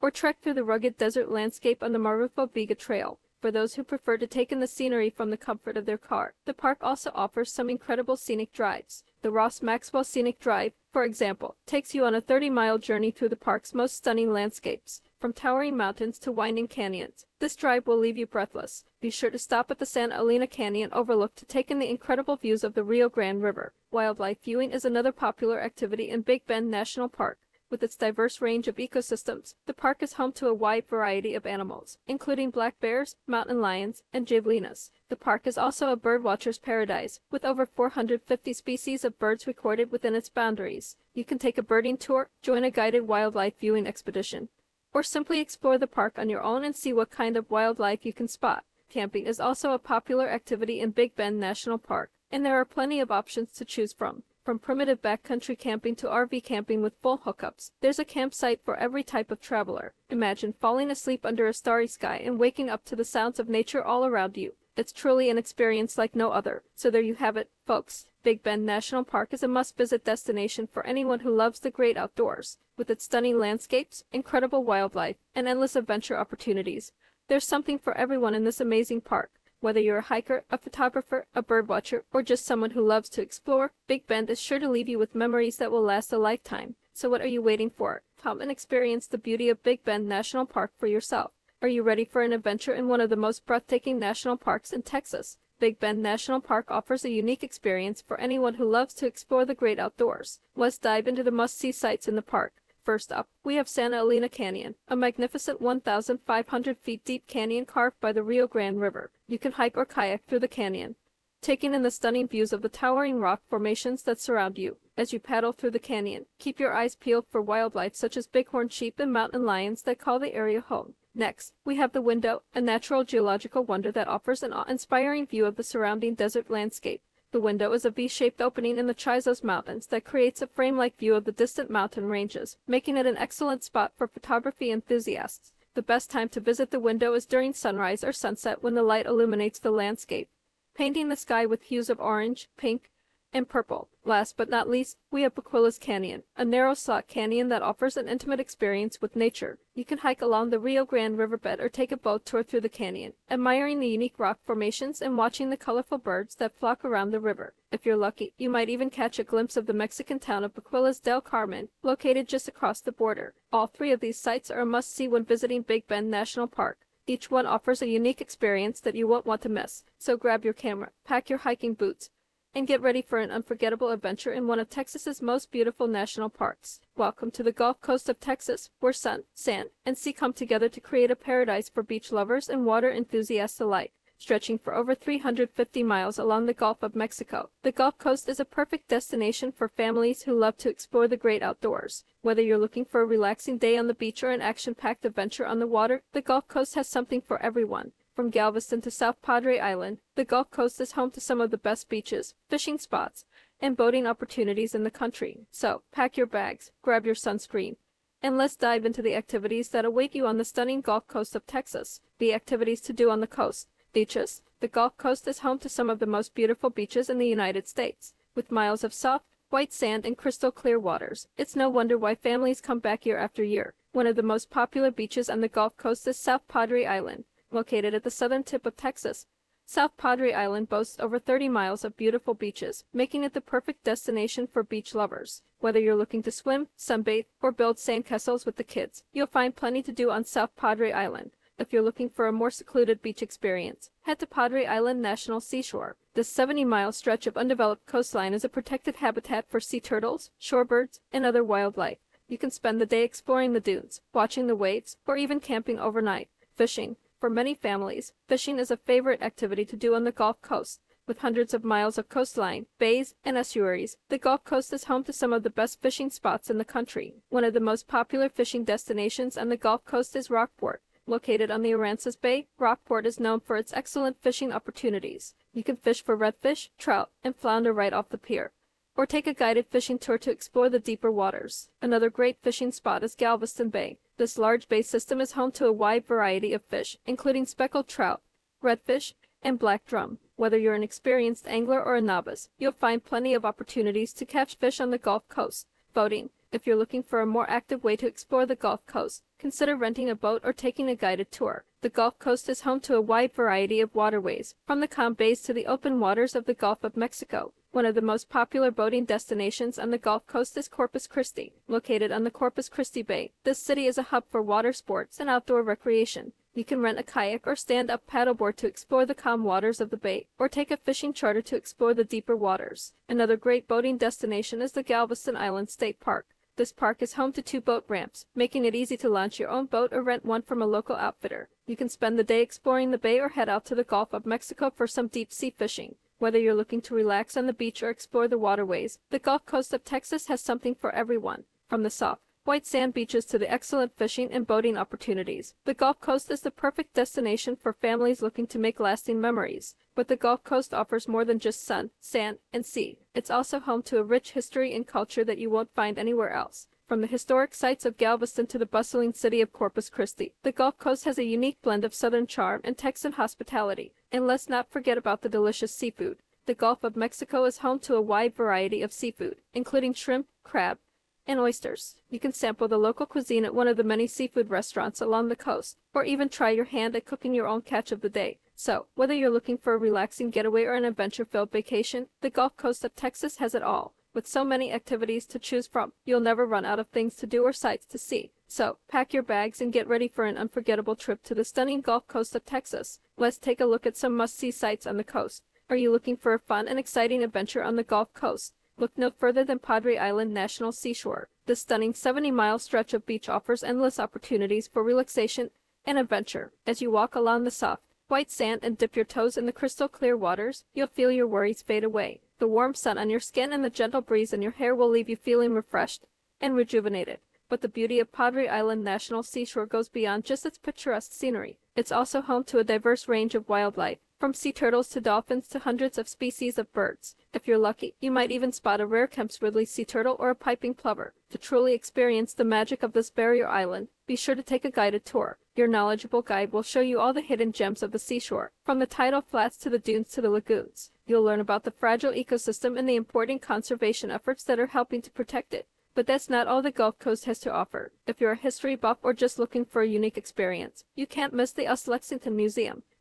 or 0.00 0.12
trek 0.12 0.40
through 0.40 0.54
the 0.54 0.62
rugged 0.62 0.96
desert 0.96 1.28
landscape 1.28 1.82
on 1.82 1.92
the 1.92 1.98
Marufo 1.98 2.48
Vega 2.52 2.76
Trail. 2.76 3.18
For 3.40 3.50
those 3.50 3.74
who 3.74 3.82
prefer 3.82 4.16
to 4.18 4.26
take 4.28 4.52
in 4.52 4.60
the 4.60 4.68
scenery 4.68 5.10
from 5.10 5.30
the 5.30 5.36
comfort 5.36 5.76
of 5.76 5.84
their 5.84 5.98
car, 5.98 6.34
the 6.44 6.54
park 6.54 6.78
also 6.80 7.10
offers 7.16 7.50
some 7.50 7.68
incredible 7.68 8.16
scenic 8.16 8.52
drives. 8.52 9.02
The 9.22 9.32
Ross 9.32 9.60
Maxwell 9.60 10.04
Scenic 10.04 10.38
Drive, 10.38 10.72
for 10.92 11.02
example, 11.02 11.56
takes 11.66 11.92
you 11.96 12.04
on 12.04 12.14
a 12.14 12.22
30-mile 12.22 12.78
journey 12.78 13.10
through 13.10 13.30
the 13.30 13.36
park's 13.36 13.74
most 13.74 13.96
stunning 13.96 14.32
landscapes, 14.32 15.02
from 15.22 15.32
towering 15.32 15.76
mountains 15.76 16.18
to 16.18 16.32
winding 16.32 16.66
canyons. 16.66 17.26
This 17.38 17.54
drive 17.54 17.86
will 17.86 17.96
leave 17.96 18.18
you 18.18 18.26
breathless. 18.26 18.84
Be 19.00 19.08
sure 19.08 19.30
to 19.30 19.38
stop 19.38 19.70
at 19.70 19.78
the 19.78 19.86
Santa 19.86 20.16
Elena 20.16 20.48
Canyon 20.48 20.90
overlook 20.92 21.36
to 21.36 21.44
take 21.44 21.70
in 21.70 21.78
the 21.78 21.88
incredible 21.88 22.34
views 22.34 22.64
of 22.64 22.74
the 22.74 22.82
Rio 22.82 23.08
Grande 23.08 23.40
River. 23.40 23.72
Wildlife 23.92 24.42
viewing 24.42 24.72
is 24.72 24.84
another 24.84 25.12
popular 25.12 25.60
activity 25.60 26.10
in 26.10 26.22
Big 26.22 26.44
Bend 26.48 26.72
National 26.72 27.08
Park. 27.08 27.38
With 27.70 27.84
its 27.84 27.94
diverse 27.94 28.40
range 28.40 28.66
of 28.66 28.78
ecosystems, 28.78 29.54
the 29.66 29.72
park 29.72 30.02
is 30.02 30.14
home 30.14 30.32
to 30.32 30.48
a 30.48 30.54
wide 30.54 30.88
variety 30.88 31.36
of 31.36 31.46
animals, 31.46 31.98
including 32.08 32.50
black 32.50 32.80
bears, 32.80 33.14
mountain 33.24 33.60
lions, 33.60 34.02
and 34.12 34.26
javelinas. 34.26 34.90
The 35.08 35.14
park 35.14 35.46
is 35.46 35.56
also 35.56 35.92
a 35.92 35.96
birdwatcher's 35.96 36.58
paradise, 36.58 37.20
with 37.30 37.44
over 37.44 37.64
450 37.64 38.52
species 38.52 39.04
of 39.04 39.20
birds 39.20 39.46
recorded 39.46 39.92
within 39.92 40.16
its 40.16 40.28
boundaries. 40.28 40.96
You 41.14 41.24
can 41.24 41.38
take 41.38 41.58
a 41.58 41.62
birding 41.62 41.96
tour, 41.96 42.28
join 42.42 42.64
a 42.64 42.72
guided 42.72 43.06
wildlife 43.06 43.58
viewing 43.60 43.86
expedition, 43.86 44.48
or 44.94 45.02
simply 45.02 45.40
explore 45.40 45.78
the 45.78 45.86
park 45.86 46.18
on 46.18 46.28
your 46.28 46.42
own 46.42 46.64
and 46.64 46.76
see 46.76 46.92
what 46.92 47.10
kind 47.10 47.36
of 47.36 47.50
wildlife 47.50 48.04
you 48.04 48.12
can 48.12 48.28
spot. 48.28 48.64
Camping 48.88 49.26
is 49.26 49.40
also 49.40 49.72
a 49.72 49.78
popular 49.78 50.28
activity 50.28 50.80
in 50.80 50.90
Big 50.90 51.16
Bend 51.16 51.40
National 51.40 51.78
Park, 51.78 52.10
and 52.30 52.44
there 52.44 52.60
are 52.60 52.64
plenty 52.64 53.00
of 53.00 53.10
options 53.10 53.50
to 53.52 53.64
choose 53.64 53.92
from. 53.92 54.22
From 54.44 54.58
primitive 54.58 55.00
backcountry 55.00 55.56
camping 55.56 55.94
to 55.96 56.08
RV 56.08 56.42
camping 56.42 56.82
with 56.82 57.00
full 57.00 57.18
hookups, 57.18 57.70
there's 57.80 58.00
a 58.00 58.04
campsite 58.04 58.60
for 58.64 58.76
every 58.76 59.04
type 59.04 59.30
of 59.30 59.40
traveler. 59.40 59.94
Imagine 60.10 60.52
falling 60.52 60.90
asleep 60.90 61.24
under 61.24 61.46
a 61.46 61.54
starry 61.54 61.86
sky 61.86 62.20
and 62.24 62.40
waking 62.40 62.68
up 62.68 62.84
to 62.86 62.96
the 62.96 63.04
sounds 63.04 63.38
of 63.38 63.48
nature 63.48 63.82
all 63.82 64.04
around 64.04 64.36
you. 64.36 64.54
It's 64.74 64.92
truly 64.92 65.28
an 65.28 65.36
experience 65.36 65.98
like 65.98 66.16
no 66.16 66.30
other. 66.30 66.62
So 66.74 66.90
there 66.90 67.02
you 67.02 67.14
have 67.16 67.36
it, 67.36 67.50
folks. 67.66 68.06
Big 68.22 68.42
Bend 68.42 68.64
National 68.64 69.04
Park 69.04 69.34
is 69.34 69.42
a 69.42 69.48
must-visit 69.48 70.02
destination 70.02 70.66
for 70.66 70.86
anyone 70.86 71.20
who 71.20 71.30
loves 71.30 71.60
the 71.60 71.70
great 71.70 71.98
outdoors. 71.98 72.56
With 72.78 72.88
its 72.88 73.04
stunning 73.04 73.38
landscapes, 73.38 74.04
incredible 74.12 74.64
wildlife, 74.64 75.16
and 75.34 75.46
endless 75.46 75.76
adventure 75.76 76.16
opportunities, 76.16 76.92
there's 77.28 77.46
something 77.46 77.78
for 77.78 77.96
everyone 77.98 78.34
in 78.34 78.44
this 78.44 78.60
amazing 78.60 79.02
park. 79.02 79.30
Whether 79.60 79.80
you're 79.80 79.98
a 79.98 80.02
hiker, 80.02 80.44
a 80.50 80.56
photographer, 80.56 81.26
a 81.34 81.42
birdwatcher, 81.42 82.04
or 82.12 82.22
just 82.22 82.46
someone 82.46 82.70
who 82.70 82.80
loves 82.82 83.08
to 83.10 83.22
explore, 83.22 83.72
Big 83.86 84.06
Bend 84.06 84.30
is 84.30 84.40
sure 84.40 84.58
to 84.58 84.70
leave 84.70 84.88
you 84.88 84.98
with 84.98 85.14
memories 85.14 85.58
that 85.58 85.70
will 85.70 85.82
last 85.82 86.12
a 86.12 86.18
lifetime. 86.18 86.76
So 86.94 87.10
what 87.10 87.20
are 87.20 87.26
you 87.26 87.42
waiting 87.42 87.70
for? 87.70 88.02
Come 88.22 88.40
and 88.40 88.50
experience 88.50 89.06
the 89.06 89.18
beauty 89.18 89.48
of 89.48 89.62
Big 89.62 89.84
Bend 89.84 90.08
National 90.08 90.46
Park 90.46 90.72
for 90.78 90.86
yourself. 90.86 91.32
Are 91.62 91.68
you 91.68 91.84
ready 91.84 92.04
for 92.04 92.22
an 92.22 92.32
adventure 92.32 92.72
in 92.72 92.88
one 92.88 93.00
of 93.00 93.08
the 93.08 93.14
most 93.14 93.46
breathtaking 93.46 93.96
national 94.00 94.36
parks 94.36 94.72
in 94.72 94.82
Texas? 94.82 95.38
Big 95.60 95.78
Bend 95.78 96.02
National 96.02 96.40
Park 96.40 96.72
offers 96.72 97.04
a 97.04 97.10
unique 97.10 97.44
experience 97.44 98.02
for 98.02 98.18
anyone 98.18 98.54
who 98.54 98.68
loves 98.68 98.94
to 98.94 99.06
explore 99.06 99.44
the 99.44 99.54
great 99.54 99.78
outdoors. 99.78 100.40
Let's 100.56 100.76
dive 100.76 101.06
into 101.06 101.22
the 101.22 101.30
must-see 101.30 101.70
sites 101.70 102.08
in 102.08 102.16
the 102.16 102.20
park. 102.20 102.52
First 102.82 103.12
up, 103.12 103.28
we 103.44 103.54
have 103.54 103.68
Santa 103.68 103.98
Elena 103.98 104.28
Canyon, 104.28 104.74
a 104.88 104.96
magnificent 104.96 105.60
1,500 105.60 106.78
feet 106.78 107.04
deep 107.04 107.28
canyon 107.28 107.64
carved 107.64 108.00
by 108.00 108.10
the 108.10 108.24
Rio 108.24 108.48
Grande 108.48 108.80
River. 108.80 109.12
You 109.28 109.38
can 109.38 109.52
hike 109.52 109.76
or 109.76 109.84
kayak 109.84 110.26
through 110.26 110.40
the 110.40 110.48
canyon, 110.48 110.96
taking 111.42 111.74
in 111.74 111.84
the 111.84 111.92
stunning 111.92 112.26
views 112.26 112.52
of 112.52 112.62
the 112.62 112.68
towering 112.68 113.20
rock 113.20 113.40
formations 113.48 114.02
that 114.02 114.18
surround 114.18 114.58
you. 114.58 114.78
As 114.96 115.12
you 115.12 115.20
paddle 115.20 115.52
through 115.52 115.70
the 115.70 115.78
canyon, 115.78 116.26
keep 116.40 116.58
your 116.58 116.74
eyes 116.74 116.96
peeled 116.96 117.26
for 117.30 117.40
wildlife 117.40 117.94
such 117.94 118.16
as 118.16 118.26
bighorn 118.26 118.68
sheep 118.68 118.98
and 118.98 119.12
mountain 119.12 119.46
lions 119.46 119.82
that 119.82 120.00
call 120.00 120.18
the 120.18 120.34
area 120.34 120.60
home. 120.60 120.94
Next, 121.14 121.52
we 121.64 121.76
have 121.76 121.92
the 121.92 122.00
window, 122.00 122.42
a 122.54 122.60
natural 122.60 123.04
geological 123.04 123.64
wonder 123.64 123.92
that 123.92 124.08
offers 124.08 124.42
an 124.42 124.52
awe-inspiring 124.52 125.26
view 125.26 125.44
of 125.44 125.56
the 125.56 125.62
surrounding 125.62 126.14
desert 126.14 126.48
landscape. 126.48 127.02
The 127.32 127.40
window 127.40 127.72
is 127.72 127.84
a 127.84 127.90
V-shaped 127.90 128.40
opening 128.40 128.78
in 128.78 128.86
the 128.86 128.94
Chisos 128.94 129.42
Mountains 129.42 129.86
that 129.86 130.04
creates 130.04 130.42
a 130.42 130.46
frame-like 130.46 130.98
view 130.98 131.14
of 131.14 131.24
the 131.24 131.32
distant 131.32 131.70
mountain 131.70 132.08
ranges, 132.08 132.58
making 132.66 132.96
it 132.96 133.06
an 133.06 133.16
excellent 133.16 133.62
spot 133.64 133.92
for 133.96 134.06
photography 134.06 134.70
enthusiasts. 134.70 135.52
The 135.74 135.82
best 135.82 136.10
time 136.10 136.28
to 136.30 136.40
visit 136.40 136.70
the 136.70 136.78
window 136.78 137.14
is 137.14 137.24
during 137.24 137.54
sunrise 137.54 138.04
or 138.04 138.12
sunset 138.12 138.62
when 138.62 138.74
the 138.74 138.82
light 138.82 139.06
illuminates 139.06 139.58
the 139.58 139.70
landscape, 139.70 140.28
painting 140.74 141.08
the 141.08 141.16
sky 141.16 141.46
with 141.46 141.62
hues 141.62 141.88
of 141.88 142.00
orange, 142.00 142.48
pink, 142.58 142.90
and 143.32 143.48
purple. 143.48 143.88
Last 144.04 144.36
but 144.36 144.48
not 144.48 144.68
least, 144.68 144.98
we 145.10 145.22
have 145.22 145.34
Boquillas 145.34 145.78
Canyon, 145.78 146.24
a 146.36 146.44
narrow 146.44 146.74
slot 146.74 147.06
canyon 147.08 147.48
that 147.48 147.62
offers 147.62 147.96
an 147.96 148.08
intimate 148.08 148.40
experience 148.40 149.00
with 149.00 149.16
nature. 149.16 149.58
You 149.74 149.84
can 149.84 149.98
hike 149.98 150.20
along 150.20 150.50
the 150.50 150.58
Rio 150.58 150.84
Grande 150.84 151.16
riverbed 151.16 151.60
or 151.60 151.68
take 151.68 151.92
a 151.92 151.96
boat 151.96 152.26
tour 152.26 152.42
through 152.42 152.60
the 152.62 152.68
canyon, 152.68 153.14
admiring 153.30 153.80
the 153.80 153.88
unique 153.88 154.18
rock 154.18 154.38
formations 154.42 155.00
and 155.00 155.16
watching 155.16 155.50
the 155.50 155.56
colorful 155.56 155.98
birds 155.98 156.34
that 156.36 156.52
flock 156.58 156.84
around 156.84 157.10
the 157.10 157.20
river. 157.20 157.54
If 157.70 157.86
you're 157.86 157.96
lucky, 157.96 158.34
you 158.36 158.50
might 158.50 158.68
even 158.68 158.90
catch 158.90 159.18
a 159.18 159.24
glimpse 159.24 159.56
of 159.56 159.66
the 159.66 159.72
Mexican 159.72 160.18
town 160.18 160.44
of 160.44 160.54
Boquillas 160.54 161.00
del 161.00 161.20
Carmen, 161.20 161.68
located 161.82 162.28
just 162.28 162.48
across 162.48 162.80
the 162.80 162.92
border. 162.92 163.34
All 163.52 163.66
three 163.66 163.92
of 163.92 164.00
these 164.00 164.18
sites 164.18 164.50
are 164.50 164.60
a 164.60 164.66
must-see 164.66 165.08
when 165.08 165.24
visiting 165.24 165.62
Big 165.62 165.86
Bend 165.86 166.10
National 166.10 166.46
Park. 166.46 166.78
Each 167.06 167.30
one 167.30 167.46
offers 167.46 167.82
a 167.82 167.88
unique 167.88 168.20
experience 168.20 168.80
that 168.80 168.94
you 168.94 169.08
won't 169.08 169.26
want 169.26 169.42
to 169.42 169.48
miss. 169.48 169.84
So 169.98 170.16
grab 170.16 170.44
your 170.44 170.54
camera, 170.54 170.90
pack 171.04 171.30
your 171.30 171.40
hiking 171.40 171.74
boots, 171.74 172.10
and 172.54 172.66
get 172.66 172.82
ready 172.82 173.00
for 173.00 173.18
an 173.18 173.30
unforgettable 173.30 173.90
adventure 173.90 174.32
in 174.32 174.46
one 174.46 174.58
of 174.58 174.68
Texas's 174.68 175.22
most 175.22 175.50
beautiful 175.50 175.86
national 175.86 176.28
parks. 176.28 176.80
Welcome 176.96 177.30
to 177.32 177.42
the 177.42 177.52
Gulf 177.52 177.80
Coast 177.80 178.08
of 178.08 178.20
Texas, 178.20 178.68
where 178.80 178.92
sun, 178.92 179.24
sand, 179.34 179.70
and 179.86 179.96
sea 179.96 180.12
come 180.12 180.34
together 180.34 180.68
to 180.68 180.80
create 180.80 181.10
a 181.10 181.16
paradise 181.16 181.70
for 181.70 181.82
beach 181.82 182.12
lovers 182.12 182.48
and 182.48 182.66
water 182.66 182.92
enthusiasts 182.92 183.60
alike. 183.60 183.92
Stretching 184.18 184.56
for 184.56 184.72
over 184.72 184.94
350 184.94 185.82
miles 185.82 186.16
along 186.16 186.46
the 186.46 186.54
Gulf 186.54 186.82
of 186.82 186.94
Mexico, 186.94 187.50
the 187.62 187.72
Gulf 187.72 187.98
Coast 187.98 188.28
is 188.28 188.38
a 188.38 188.44
perfect 188.44 188.86
destination 188.86 189.50
for 189.50 189.66
families 189.66 190.22
who 190.22 190.38
love 190.38 190.56
to 190.58 190.68
explore 190.68 191.08
the 191.08 191.16
great 191.16 191.42
outdoors. 191.42 192.04
Whether 192.20 192.42
you're 192.42 192.58
looking 192.58 192.84
for 192.84 193.00
a 193.00 193.06
relaxing 193.06 193.58
day 193.58 193.76
on 193.76 193.88
the 193.88 193.94
beach 193.94 194.22
or 194.22 194.30
an 194.30 194.40
action-packed 194.40 195.04
adventure 195.04 195.46
on 195.46 195.58
the 195.58 195.66
water, 195.66 196.02
the 196.12 196.22
Gulf 196.22 196.46
Coast 196.46 196.76
has 196.76 196.86
something 196.86 197.20
for 197.20 197.42
everyone. 197.42 197.92
From 198.14 198.28
Galveston 198.28 198.82
to 198.82 198.90
South 198.90 199.22
Padre 199.22 199.58
Island, 199.58 199.96
the 200.16 200.24
Gulf 200.26 200.50
Coast 200.50 200.78
is 200.82 200.92
home 200.92 201.10
to 201.12 201.20
some 201.20 201.40
of 201.40 201.50
the 201.50 201.56
best 201.56 201.88
beaches, 201.88 202.34
fishing 202.46 202.78
spots, 202.78 203.24
and 203.58 203.74
boating 203.74 204.06
opportunities 204.06 204.74
in 204.74 204.84
the 204.84 204.90
country. 204.90 205.46
So, 205.50 205.80
pack 205.92 206.18
your 206.18 206.26
bags, 206.26 206.72
grab 206.82 207.06
your 207.06 207.14
sunscreen, 207.14 207.76
and 208.22 208.36
let's 208.36 208.54
dive 208.54 208.84
into 208.84 209.00
the 209.00 209.14
activities 209.14 209.70
that 209.70 209.86
await 209.86 210.14
you 210.14 210.26
on 210.26 210.36
the 210.36 210.44
stunning 210.44 210.82
Gulf 210.82 211.08
Coast 211.08 211.34
of 211.34 211.46
Texas. 211.46 212.02
The 212.18 212.34
activities 212.34 212.82
to 212.82 212.92
do 212.92 213.08
on 213.08 213.20
the 213.20 213.26
coast. 213.26 213.68
Beaches. 213.94 214.42
The 214.60 214.68
Gulf 214.68 214.98
Coast 214.98 215.26
is 215.26 215.38
home 215.38 215.58
to 215.60 215.70
some 215.70 215.88
of 215.88 215.98
the 215.98 216.04
most 216.04 216.34
beautiful 216.34 216.68
beaches 216.68 217.08
in 217.08 217.16
the 217.16 217.26
United 217.26 217.66
States, 217.66 218.12
with 218.34 218.52
miles 218.52 218.84
of 218.84 218.92
soft, 218.92 219.24
white 219.48 219.72
sand 219.72 220.04
and 220.04 220.18
crystal 220.18 220.50
clear 220.50 220.78
waters. 220.78 221.28
It's 221.38 221.56
no 221.56 221.70
wonder 221.70 221.96
why 221.96 222.14
families 222.14 222.60
come 222.60 222.78
back 222.78 223.06
year 223.06 223.16
after 223.16 223.42
year. 223.42 223.72
One 223.92 224.06
of 224.06 224.16
the 224.16 224.22
most 224.22 224.50
popular 224.50 224.90
beaches 224.90 225.30
on 225.30 225.40
the 225.40 225.48
Gulf 225.48 225.78
Coast 225.78 226.06
is 226.06 226.18
South 226.18 226.46
Padre 226.46 226.84
Island, 226.84 227.24
located 227.52 227.94
at 227.94 228.02
the 228.02 228.10
southern 228.10 228.42
tip 228.42 228.66
of 228.66 228.76
Texas. 228.76 229.26
South 229.64 229.96
Padre 229.96 230.32
Island 230.32 230.68
boasts 230.68 230.98
over 230.98 231.18
30 231.18 231.48
miles 231.48 231.84
of 231.84 231.96
beautiful 231.96 232.34
beaches, 232.34 232.84
making 232.92 233.24
it 233.24 233.32
the 233.32 233.40
perfect 233.40 233.84
destination 233.84 234.46
for 234.46 234.62
beach 234.62 234.94
lovers. 234.94 235.42
Whether 235.60 235.80
you're 235.80 235.94
looking 235.94 236.22
to 236.24 236.32
swim, 236.32 236.68
sunbathe, 236.76 237.26
or 237.40 237.52
build 237.52 237.76
sandcastles 237.76 238.44
with 238.44 238.56
the 238.56 238.64
kids, 238.64 239.04
you'll 239.12 239.26
find 239.28 239.54
plenty 239.54 239.82
to 239.82 239.92
do 239.92 240.10
on 240.10 240.24
South 240.24 240.54
Padre 240.56 240.90
Island. 240.90 241.30
If 241.58 241.72
you're 241.72 241.82
looking 241.82 242.10
for 242.10 242.26
a 242.26 242.32
more 242.32 242.50
secluded 242.50 243.02
beach 243.02 243.22
experience, 243.22 243.88
head 244.02 244.18
to 244.18 244.26
Padre 244.26 244.66
Island 244.66 245.00
National 245.00 245.40
Seashore. 245.40 245.96
This 246.14 246.32
70-mile 246.36 246.92
stretch 246.92 247.26
of 247.26 247.36
undeveloped 247.36 247.86
coastline 247.86 248.34
is 248.34 248.44
a 248.44 248.48
protected 248.48 248.96
habitat 248.96 249.48
for 249.48 249.60
sea 249.60 249.78
turtles, 249.78 250.30
shorebirds, 250.40 250.98
and 251.12 251.24
other 251.24 251.44
wildlife. 251.44 251.98
You 252.26 252.36
can 252.36 252.50
spend 252.50 252.80
the 252.80 252.86
day 252.86 253.04
exploring 253.04 253.52
the 253.52 253.60
dunes, 253.60 254.00
watching 254.12 254.48
the 254.48 254.56
waves, 254.56 254.96
or 255.06 255.16
even 255.16 255.38
camping 255.38 255.78
overnight. 255.78 256.28
Fishing, 256.54 256.96
for 257.22 257.30
many 257.30 257.54
families, 257.54 258.12
fishing 258.26 258.58
is 258.58 258.72
a 258.72 258.76
favorite 258.76 259.22
activity 259.22 259.64
to 259.64 259.76
do 259.76 259.94
on 259.94 260.02
the 260.02 260.10
Gulf 260.10 260.42
Coast. 260.42 260.80
With 261.06 261.20
hundreds 261.20 261.54
of 261.54 261.62
miles 261.62 261.96
of 261.96 262.08
coastline, 262.08 262.66
bays, 262.80 263.14
and 263.24 263.38
estuaries, 263.38 263.96
the 264.08 264.18
Gulf 264.18 264.42
Coast 264.42 264.72
is 264.72 264.86
home 264.86 265.04
to 265.04 265.12
some 265.12 265.32
of 265.32 265.44
the 265.44 265.48
best 265.48 265.80
fishing 265.80 266.10
spots 266.10 266.50
in 266.50 266.58
the 266.58 266.64
country. 266.64 267.14
One 267.28 267.44
of 267.44 267.54
the 267.54 267.60
most 267.60 267.86
popular 267.86 268.28
fishing 268.28 268.64
destinations 268.64 269.38
on 269.38 269.50
the 269.50 269.56
Gulf 269.56 269.84
Coast 269.84 270.16
is 270.16 270.30
Rockport. 270.30 270.82
Located 271.06 271.48
on 271.48 271.62
the 271.62 271.70
Aransas 271.70 272.20
Bay, 272.20 272.48
Rockport 272.58 273.06
is 273.06 273.20
known 273.20 273.38
for 273.38 273.56
its 273.56 273.72
excellent 273.72 274.20
fishing 274.20 274.52
opportunities. 274.52 275.36
You 275.52 275.62
can 275.62 275.76
fish 275.76 276.02
for 276.02 276.18
redfish, 276.18 276.70
trout, 276.76 277.10
and 277.22 277.36
flounder 277.36 277.72
right 277.72 277.92
off 277.92 278.08
the 278.08 278.18
pier 278.18 278.50
or 278.96 279.06
take 279.06 279.26
a 279.26 279.34
guided 279.34 279.66
fishing 279.66 279.98
tour 279.98 280.18
to 280.18 280.30
explore 280.30 280.68
the 280.68 280.78
deeper 280.78 281.10
waters. 281.10 281.68
Another 281.80 282.10
great 282.10 282.36
fishing 282.42 282.72
spot 282.72 283.02
is 283.02 283.14
Galveston 283.14 283.70
Bay. 283.70 283.98
This 284.18 284.38
large 284.38 284.68
bay 284.68 284.82
system 284.82 285.20
is 285.20 285.32
home 285.32 285.52
to 285.52 285.66
a 285.66 285.72
wide 285.72 286.06
variety 286.06 286.52
of 286.52 286.62
fish, 286.62 286.96
including 287.06 287.46
speckled 287.46 287.88
trout, 287.88 288.20
redfish, 288.62 289.14
and 289.42 289.58
black 289.58 289.84
drum. 289.86 290.18
Whether 290.36 290.58
you're 290.58 290.74
an 290.74 290.82
experienced 290.82 291.46
angler 291.48 291.82
or 291.82 291.96
a 291.96 292.00
novice, 292.00 292.48
you'll 292.58 292.72
find 292.72 293.04
plenty 293.04 293.34
of 293.34 293.44
opportunities 293.44 294.12
to 294.14 294.26
catch 294.26 294.56
fish 294.56 294.80
on 294.80 294.90
the 294.90 294.98
Gulf 294.98 295.28
Coast. 295.28 295.66
Boating. 295.94 296.30
If 296.52 296.66
you're 296.66 296.76
looking 296.76 297.02
for 297.02 297.22
a 297.22 297.26
more 297.26 297.48
active 297.48 297.82
way 297.82 297.96
to 297.96 298.06
explore 298.06 298.44
the 298.44 298.54
Gulf 298.54 298.84
Coast, 298.86 299.22
consider 299.38 299.74
renting 299.74 300.10
a 300.10 300.14
boat 300.14 300.42
or 300.44 300.52
taking 300.52 300.90
a 300.90 300.94
guided 300.94 301.32
tour. 301.32 301.64
The 301.80 301.88
Gulf 301.88 302.18
Coast 302.18 302.48
is 302.48 302.60
home 302.60 302.80
to 302.80 302.94
a 302.94 303.00
wide 303.00 303.32
variety 303.32 303.80
of 303.80 303.94
waterways, 303.94 304.54
from 304.66 304.80
the 304.80 304.88
calm 304.88 305.14
bays 305.14 305.40
to 305.42 305.54
the 305.54 305.66
open 305.66 305.98
waters 305.98 306.34
of 306.34 306.44
the 306.44 306.54
Gulf 306.54 306.84
of 306.84 306.96
Mexico. 306.96 307.54
One 307.72 307.86
of 307.86 307.94
the 307.94 308.02
most 308.02 308.28
popular 308.28 308.70
boating 308.70 309.06
destinations 309.06 309.78
on 309.78 309.90
the 309.90 309.96
Gulf 309.96 310.26
Coast 310.26 310.58
is 310.58 310.68
Corpus 310.68 311.06
Christi, 311.06 311.54
located 311.68 312.12
on 312.12 312.22
the 312.22 312.30
Corpus 312.30 312.68
Christi 312.68 313.00
Bay. 313.00 313.32
This 313.44 313.58
city 313.58 313.86
is 313.86 313.96
a 313.96 314.02
hub 314.02 314.24
for 314.28 314.42
water 314.42 314.74
sports 314.74 315.18
and 315.18 315.30
outdoor 315.30 315.62
recreation. 315.62 316.32
You 316.52 316.66
can 316.66 316.82
rent 316.82 316.98
a 316.98 317.02
kayak 317.02 317.46
or 317.46 317.56
stand-up 317.56 318.06
paddleboard 318.06 318.56
to 318.56 318.66
explore 318.66 319.06
the 319.06 319.14
calm 319.14 319.42
waters 319.42 319.80
of 319.80 319.88
the 319.88 319.96
bay, 319.96 320.26
or 320.38 320.50
take 320.50 320.70
a 320.70 320.76
fishing 320.76 321.14
charter 321.14 321.40
to 321.40 321.56
explore 321.56 321.94
the 321.94 322.04
deeper 322.04 322.36
waters. 322.36 322.92
Another 323.08 323.38
great 323.38 323.66
boating 323.66 323.96
destination 323.96 324.60
is 324.60 324.72
the 324.72 324.82
Galveston 324.82 325.34
Island 325.34 325.70
State 325.70 325.98
Park. 325.98 326.26
This 326.56 326.72
park 326.72 327.00
is 327.00 327.14
home 327.14 327.32
to 327.32 327.40
two 327.40 327.62
boat 327.62 327.86
ramps, 327.88 328.26
making 328.34 328.66
it 328.66 328.74
easy 328.74 328.98
to 328.98 329.08
launch 329.08 329.40
your 329.40 329.48
own 329.48 329.64
boat 329.64 329.94
or 329.94 330.02
rent 330.02 330.26
one 330.26 330.42
from 330.42 330.60
a 330.60 330.66
local 330.66 330.96
outfitter. 330.96 331.48
You 331.66 331.78
can 331.78 331.88
spend 331.88 332.18
the 332.18 332.22
day 332.22 332.42
exploring 332.42 332.90
the 332.90 332.98
bay 332.98 333.18
or 333.18 333.30
head 333.30 333.48
out 333.48 333.64
to 333.64 333.74
the 333.74 333.82
Gulf 333.82 334.12
of 334.12 334.26
Mexico 334.26 334.68
for 334.68 334.86
some 334.86 335.08
deep 335.08 335.32
sea 335.32 335.48
fishing. 335.48 335.94
Whether 336.22 336.38
you're 336.38 336.54
looking 336.54 336.80
to 336.82 336.94
relax 336.94 337.36
on 337.36 337.46
the 337.46 337.52
beach 337.52 337.82
or 337.82 337.90
explore 337.90 338.28
the 338.28 338.38
waterways, 338.38 339.00
the 339.10 339.18
Gulf 339.18 339.44
Coast 339.44 339.74
of 339.74 339.82
Texas 339.82 340.28
has 340.28 340.40
something 340.40 340.72
for 340.72 340.94
everyone. 340.94 341.42
From 341.66 341.82
the 341.82 341.90
soft, 341.90 342.22
white 342.44 342.64
sand 342.64 342.94
beaches 342.94 343.24
to 343.24 343.40
the 343.40 343.50
excellent 343.50 343.96
fishing 343.96 344.30
and 344.30 344.46
boating 344.46 344.78
opportunities, 344.78 345.56
the 345.64 345.74
Gulf 345.74 346.00
Coast 346.00 346.30
is 346.30 346.42
the 346.42 346.52
perfect 346.52 346.94
destination 346.94 347.56
for 347.56 347.72
families 347.72 348.22
looking 348.22 348.46
to 348.46 348.58
make 348.60 348.78
lasting 348.78 349.20
memories. 349.20 349.74
But 349.96 350.06
the 350.06 350.14
Gulf 350.14 350.44
Coast 350.44 350.72
offers 350.72 351.08
more 351.08 351.24
than 351.24 351.40
just 351.40 351.64
sun, 351.64 351.90
sand, 351.98 352.38
and 352.52 352.64
sea. 352.64 352.98
It's 353.16 353.28
also 353.28 353.58
home 353.58 353.82
to 353.82 353.98
a 353.98 354.04
rich 354.04 354.30
history 354.30 354.76
and 354.76 354.86
culture 354.86 355.24
that 355.24 355.38
you 355.38 355.50
won't 355.50 355.74
find 355.74 355.98
anywhere 355.98 356.30
else. 356.30 356.68
From 356.86 357.00
the 357.00 357.08
historic 357.08 357.52
sites 357.52 357.84
of 357.84 357.96
Galveston 357.96 358.46
to 358.46 358.58
the 358.58 358.66
bustling 358.66 359.12
city 359.12 359.40
of 359.40 359.52
Corpus 359.52 359.88
Christi, 359.88 360.34
the 360.44 360.52
Gulf 360.52 360.78
Coast 360.78 361.04
has 361.04 361.18
a 361.18 361.24
unique 361.24 361.60
blend 361.62 361.84
of 361.84 361.92
southern 361.92 362.28
charm 362.28 362.60
and 362.62 362.78
Texan 362.78 363.12
hospitality. 363.12 363.92
And 364.12 364.26
let's 364.26 364.48
not 364.48 364.70
forget 364.70 364.98
about 364.98 365.22
the 365.22 365.30
delicious 365.30 365.74
seafood. 365.74 366.18
The 366.44 366.54
Gulf 366.54 366.84
of 366.84 366.96
Mexico 366.96 367.44
is 367.44 367.58
home 367.58 367.78
to 367.80 367.94
a 367.94 368.02
wide 368.02 368.34
variety 368.34 368.82
of 368.82 368.92
seafood, 368.92 369.38
including 369.54 369.94
shrimp, 369.94 370.26
crab, 370.44 370.78
and 371.26 371.40
oysters. 371.40 371.96
You 372.10 372.20
can 372.20 372.34
sample 372.34 372.68
the 372.68 372.76
local 372.76 373.06
cuisine 373.06 373.46
at 373.46 373.54
one 373.54 373.68
of 373.68 373.78
the 373.78 373.84
many 373.84 374.06
seafood 374.06 374.50
restaurants 374.50 375.00
along 375.00 375.28
the 375.28 375.36
coast, 375.36 375.78
or 375.94 376.04
even 376.04 376.28
try 376.28 376.50
your 376.50 376.66
hand 376.66 376.94
at 376.94 377.06
cooking 377.06 377.32
your 377.32 377.46
own 377.46 377.62
catch 377.62 377.90
of 377.90 378.02
the 378.02 378.10
day. 378.10 378.38
So, 378.54 378.86
whether 378.96 379.14
you're 379.14 379.30
looking 379.30 379.56
for 379.56 379.72
a 379.72 379.78
relaxing 379.78 380.28
getaway 380.28 380.64
or 380.64 380.74
an 380.74 380.84
adventure-filled 380.84 381.50
vacation, 381.50 382.08
the 382.20 382.28
Gulf 382.28 382.56
Coast 382.58 382.84
of 382.84 382.94
Texas 382.94 383.38
has 383.38 383.54
it 383.54 383.62
all. 383.62 383.94
With 384.14 384.26
so 384.26 384.44
many 384.44 384.72
activities 384.72 385.24
to 385.26 385.38
choose 385.38 385.66
from, 385.66 385.94
you'll 386.04 386.20
never 386.20 386.44
run 386.44 386.66
out 386.66 386.78
of 386.78 386.88
things 386.88 387.16
to 387.16 387.26
do 387.26 387.44
or 387.44 387.52
sights 387.54 387.86
to 387.86 387.98
see. 387.98 388.32
So, 388.46 388.76
pack 388.88 389.14
your 389.14 389.22
bags 389.22 389.62
and 389.62 389.72
get 389.72 389.88
ready 389.88 390.06
for 390.06 390.26
an 390.26 390.36
unforgettable 390.36 390.96
trip 390.96 391.22
to 391.22 391.34
the 391.34 391.44
stunning 391.44 391.80
Gulf 391.80 392.06
Coast 392.06 392.34
of 392.34 392.44
Texas. 392.44 393.00
Let's 393.22 393.38
take 393.38 393.60
a 393.60 393.66
look 393.66 393.86
at 393.86 393.96
some 393.96 394.16
must-see 394.16 394.50
sights 394.50 394.84
on 394.84 394.96
the 394.96 395.04
coast. 395.04 395.44
Are 395.70 395.76
you 395.76 395.92
looking 395.92 396.16
for 396.16 396.34
a 396.34 396.40
fun 396.40 396.66
and 396.66 396.76
exciting 396.76 397.22
adventure 397.22 397.62
on 397.62 397.76
the 397.76 397.84
Gulf 397.84 398.12
Coast? 398.14 398.52
Look 398.76 398.90
no 398.98 399.12
further 399.12 399.44
than 399.44 399.60
Padre 399.60 399.96
Island 399.96 400.34
National 400.34 400.72
Seashore. 400.72 401.28
This 401.46 401.60
stunning 401.60 401.92
70-mile 401.92 402.58
stretch 402.58 402.92
of 402.94 403.06
beach 403.06 403.28
offers 403.28 403.62
endless 403.62 404.00
opportunities 404.00 404.66
for 404.66 404.82
relaxation 404.82 405.50
and 405.86 405.98
adventure. 405.98 406.50
As 406.66 406.82
you 406.82 406.90
walk 406.90 407.14
along 407.14 407.44
the 407.44 407.52
soft, 407.52 407.84
white 408.08 408.28
sand 408.28 408.64
and 408.64 408.76
dip 408.76 408.96
your 408.96 409.04
toes 409.04 409.36
in 409.36 409.46
the 409.46 409.52
crystal 409.52 409.86
clear 409.86 410.16
waters, 410.16 410.64
you'll 410.74 410.88
feel 410.88 411.12
your 411.12 411.28
worries 411.28 411.62
fade 411.62 411.84
away. 411.84 412.22
The 412.40 412.48
warm 412.48 412.74
sun 412.74 412.98
on 412.98 413.08
your 413.08 413.20
skin 413.20 413.52
and 413.52 413.64
the 413.64 413.70
gentle 413.70 414.00
breeze 414.00 414.32
in 414.32 414.42
your 414.42 414.50
hair 414.50 414.74
will 414.74 414.88
leave 414.88 415.08
you 415.08 415.14
feeling 415.14 415.54
refreshed 415.54 416.06
and 416.40 416.56
rejuvenated. 416.56 417.20
But 417.48 417.60
the 417.60 417.68
beauty 417.68 418.00
of 418.00 418.10
Padre 418.10 418.48
Island 418.48 418.82
National 418.82 419.22
Seashore 419.22 419.66
goes 419.66 419.88
beyond 419.88 420.24
just 420.24 420.44
its 420.44 420.58
picturesque 420.58 421.12
scenery. 421.12 421.60
It's 421.74 421.92
also 421.92 422.20
home 422.20 422.44
to 422.44 422.58
a 422.58 422.64
diverse 422.64 423.08
range 423.08 423.34
of 423.34 423.48
wildlife, 423.48 423.96
from 424.20 424.34
sea 424.34 424.52
turtles 424.52 424.88
to 424.90 425.00
dolphins 425.00 425.48
to 425.48 425.58
hundreds 425.58 425.96
of 425.96 426.06
species 426.06 426.58
of 426.58 426.70
birds. 426.74 427.16
If 427.32 427.48
you're 427.48 427.56
lucky, 427.56 427.94
you 427.98 428.10
might 428.10 428.30
even 428.30 428.52
spot 428.52 428.82
a 428.82 428.86
rare 428.86 429.06
Kemp's 429.06 429.40
Ridley 429.40 429.64
sea 429.64 429.86
turtle 429.86 430.16
or 430.18 430.28
a 430.28 430.34
piping 430.34 430.74
plover. 430.74 431.14
To 431.30 431.38
truly 431.38 431.72
experience 431.72 432.34
the 432.34 432.44
magic 432.44 432.82
of 432.82 432.92
this 432.92 433.08
barrier 433.08 433.48
island, 433.48 433.88
be 434.06 434.16
sure 434.16 434.34
to 434.34 434.42
take 434.42 434.66
a 434.66 434.70
guided 434.70 435.06
tour. 435.06 435.38
Your 435.56 435.66
knowledgeable 435.66 436.20
guide 436.20 436.52
will 436.52 436.62
show 436.62 436.80
you 436.80 437.00
all 437.00 437.14
the 437.14 437.22
hidden 437.22 437.52
gems 437.52 437.82
of 437.82 437.90
the 437.90 437.98
seashore, 437.98 438.52
from 438.62 438.78
the 438.78 438.86
tidal 438.86 439.22
flats 439.22 439.56
to 439.58 439.70
the 439.70 439.78
dunes 439.78 440.10
to 440.10 440.20
the 440.20 440.28
lagoons. 440.28 440.90
You'll 441.06 441.22
learn 441.22 441.40
about 441.40 441.64
the 441.64 441.70
fragile 441.70 442.12
ecosystem 442.12 442.78
and 442.78 442.86
the 442.86 442.96
important 442.96 443.40
conservation 443.40 444.10
efforts 444.10 444.44
that 444.44 444.60
are 444.60 444.66
helping 444.66 445.00
to 445.00 445.10
protect 445.10 445.54
it. 445.54 445.66
But 445.94 446.06
that's 446.06 446.30
not 446.30 446.46
all 446.46 446.62
the 446.62 446.70
Gulf 446.70 446.98
Coast 446.98 447.26
has 447.26 447.38
to 447.40 447.52
offer. 447.52 447.92
If 448.06 448.20
you're 448.20 448.32
a 448.32 448.36
history 448.36 448.76
buff 448.76 448.98
or 449.02 449.12
just 449.12 449.38
looking 449.38 449.64
for 449.64 449.82
a 449.82 449.86
unique 449.86 450.16
experience, 450.16 450.84
you 450.94 451.06
can't 451.06 451.34
miss 451.34 451.52
the 451.52 451.68
US 451.68 451.86
Lexington 451.86 452.34
Museum 452.34 452.82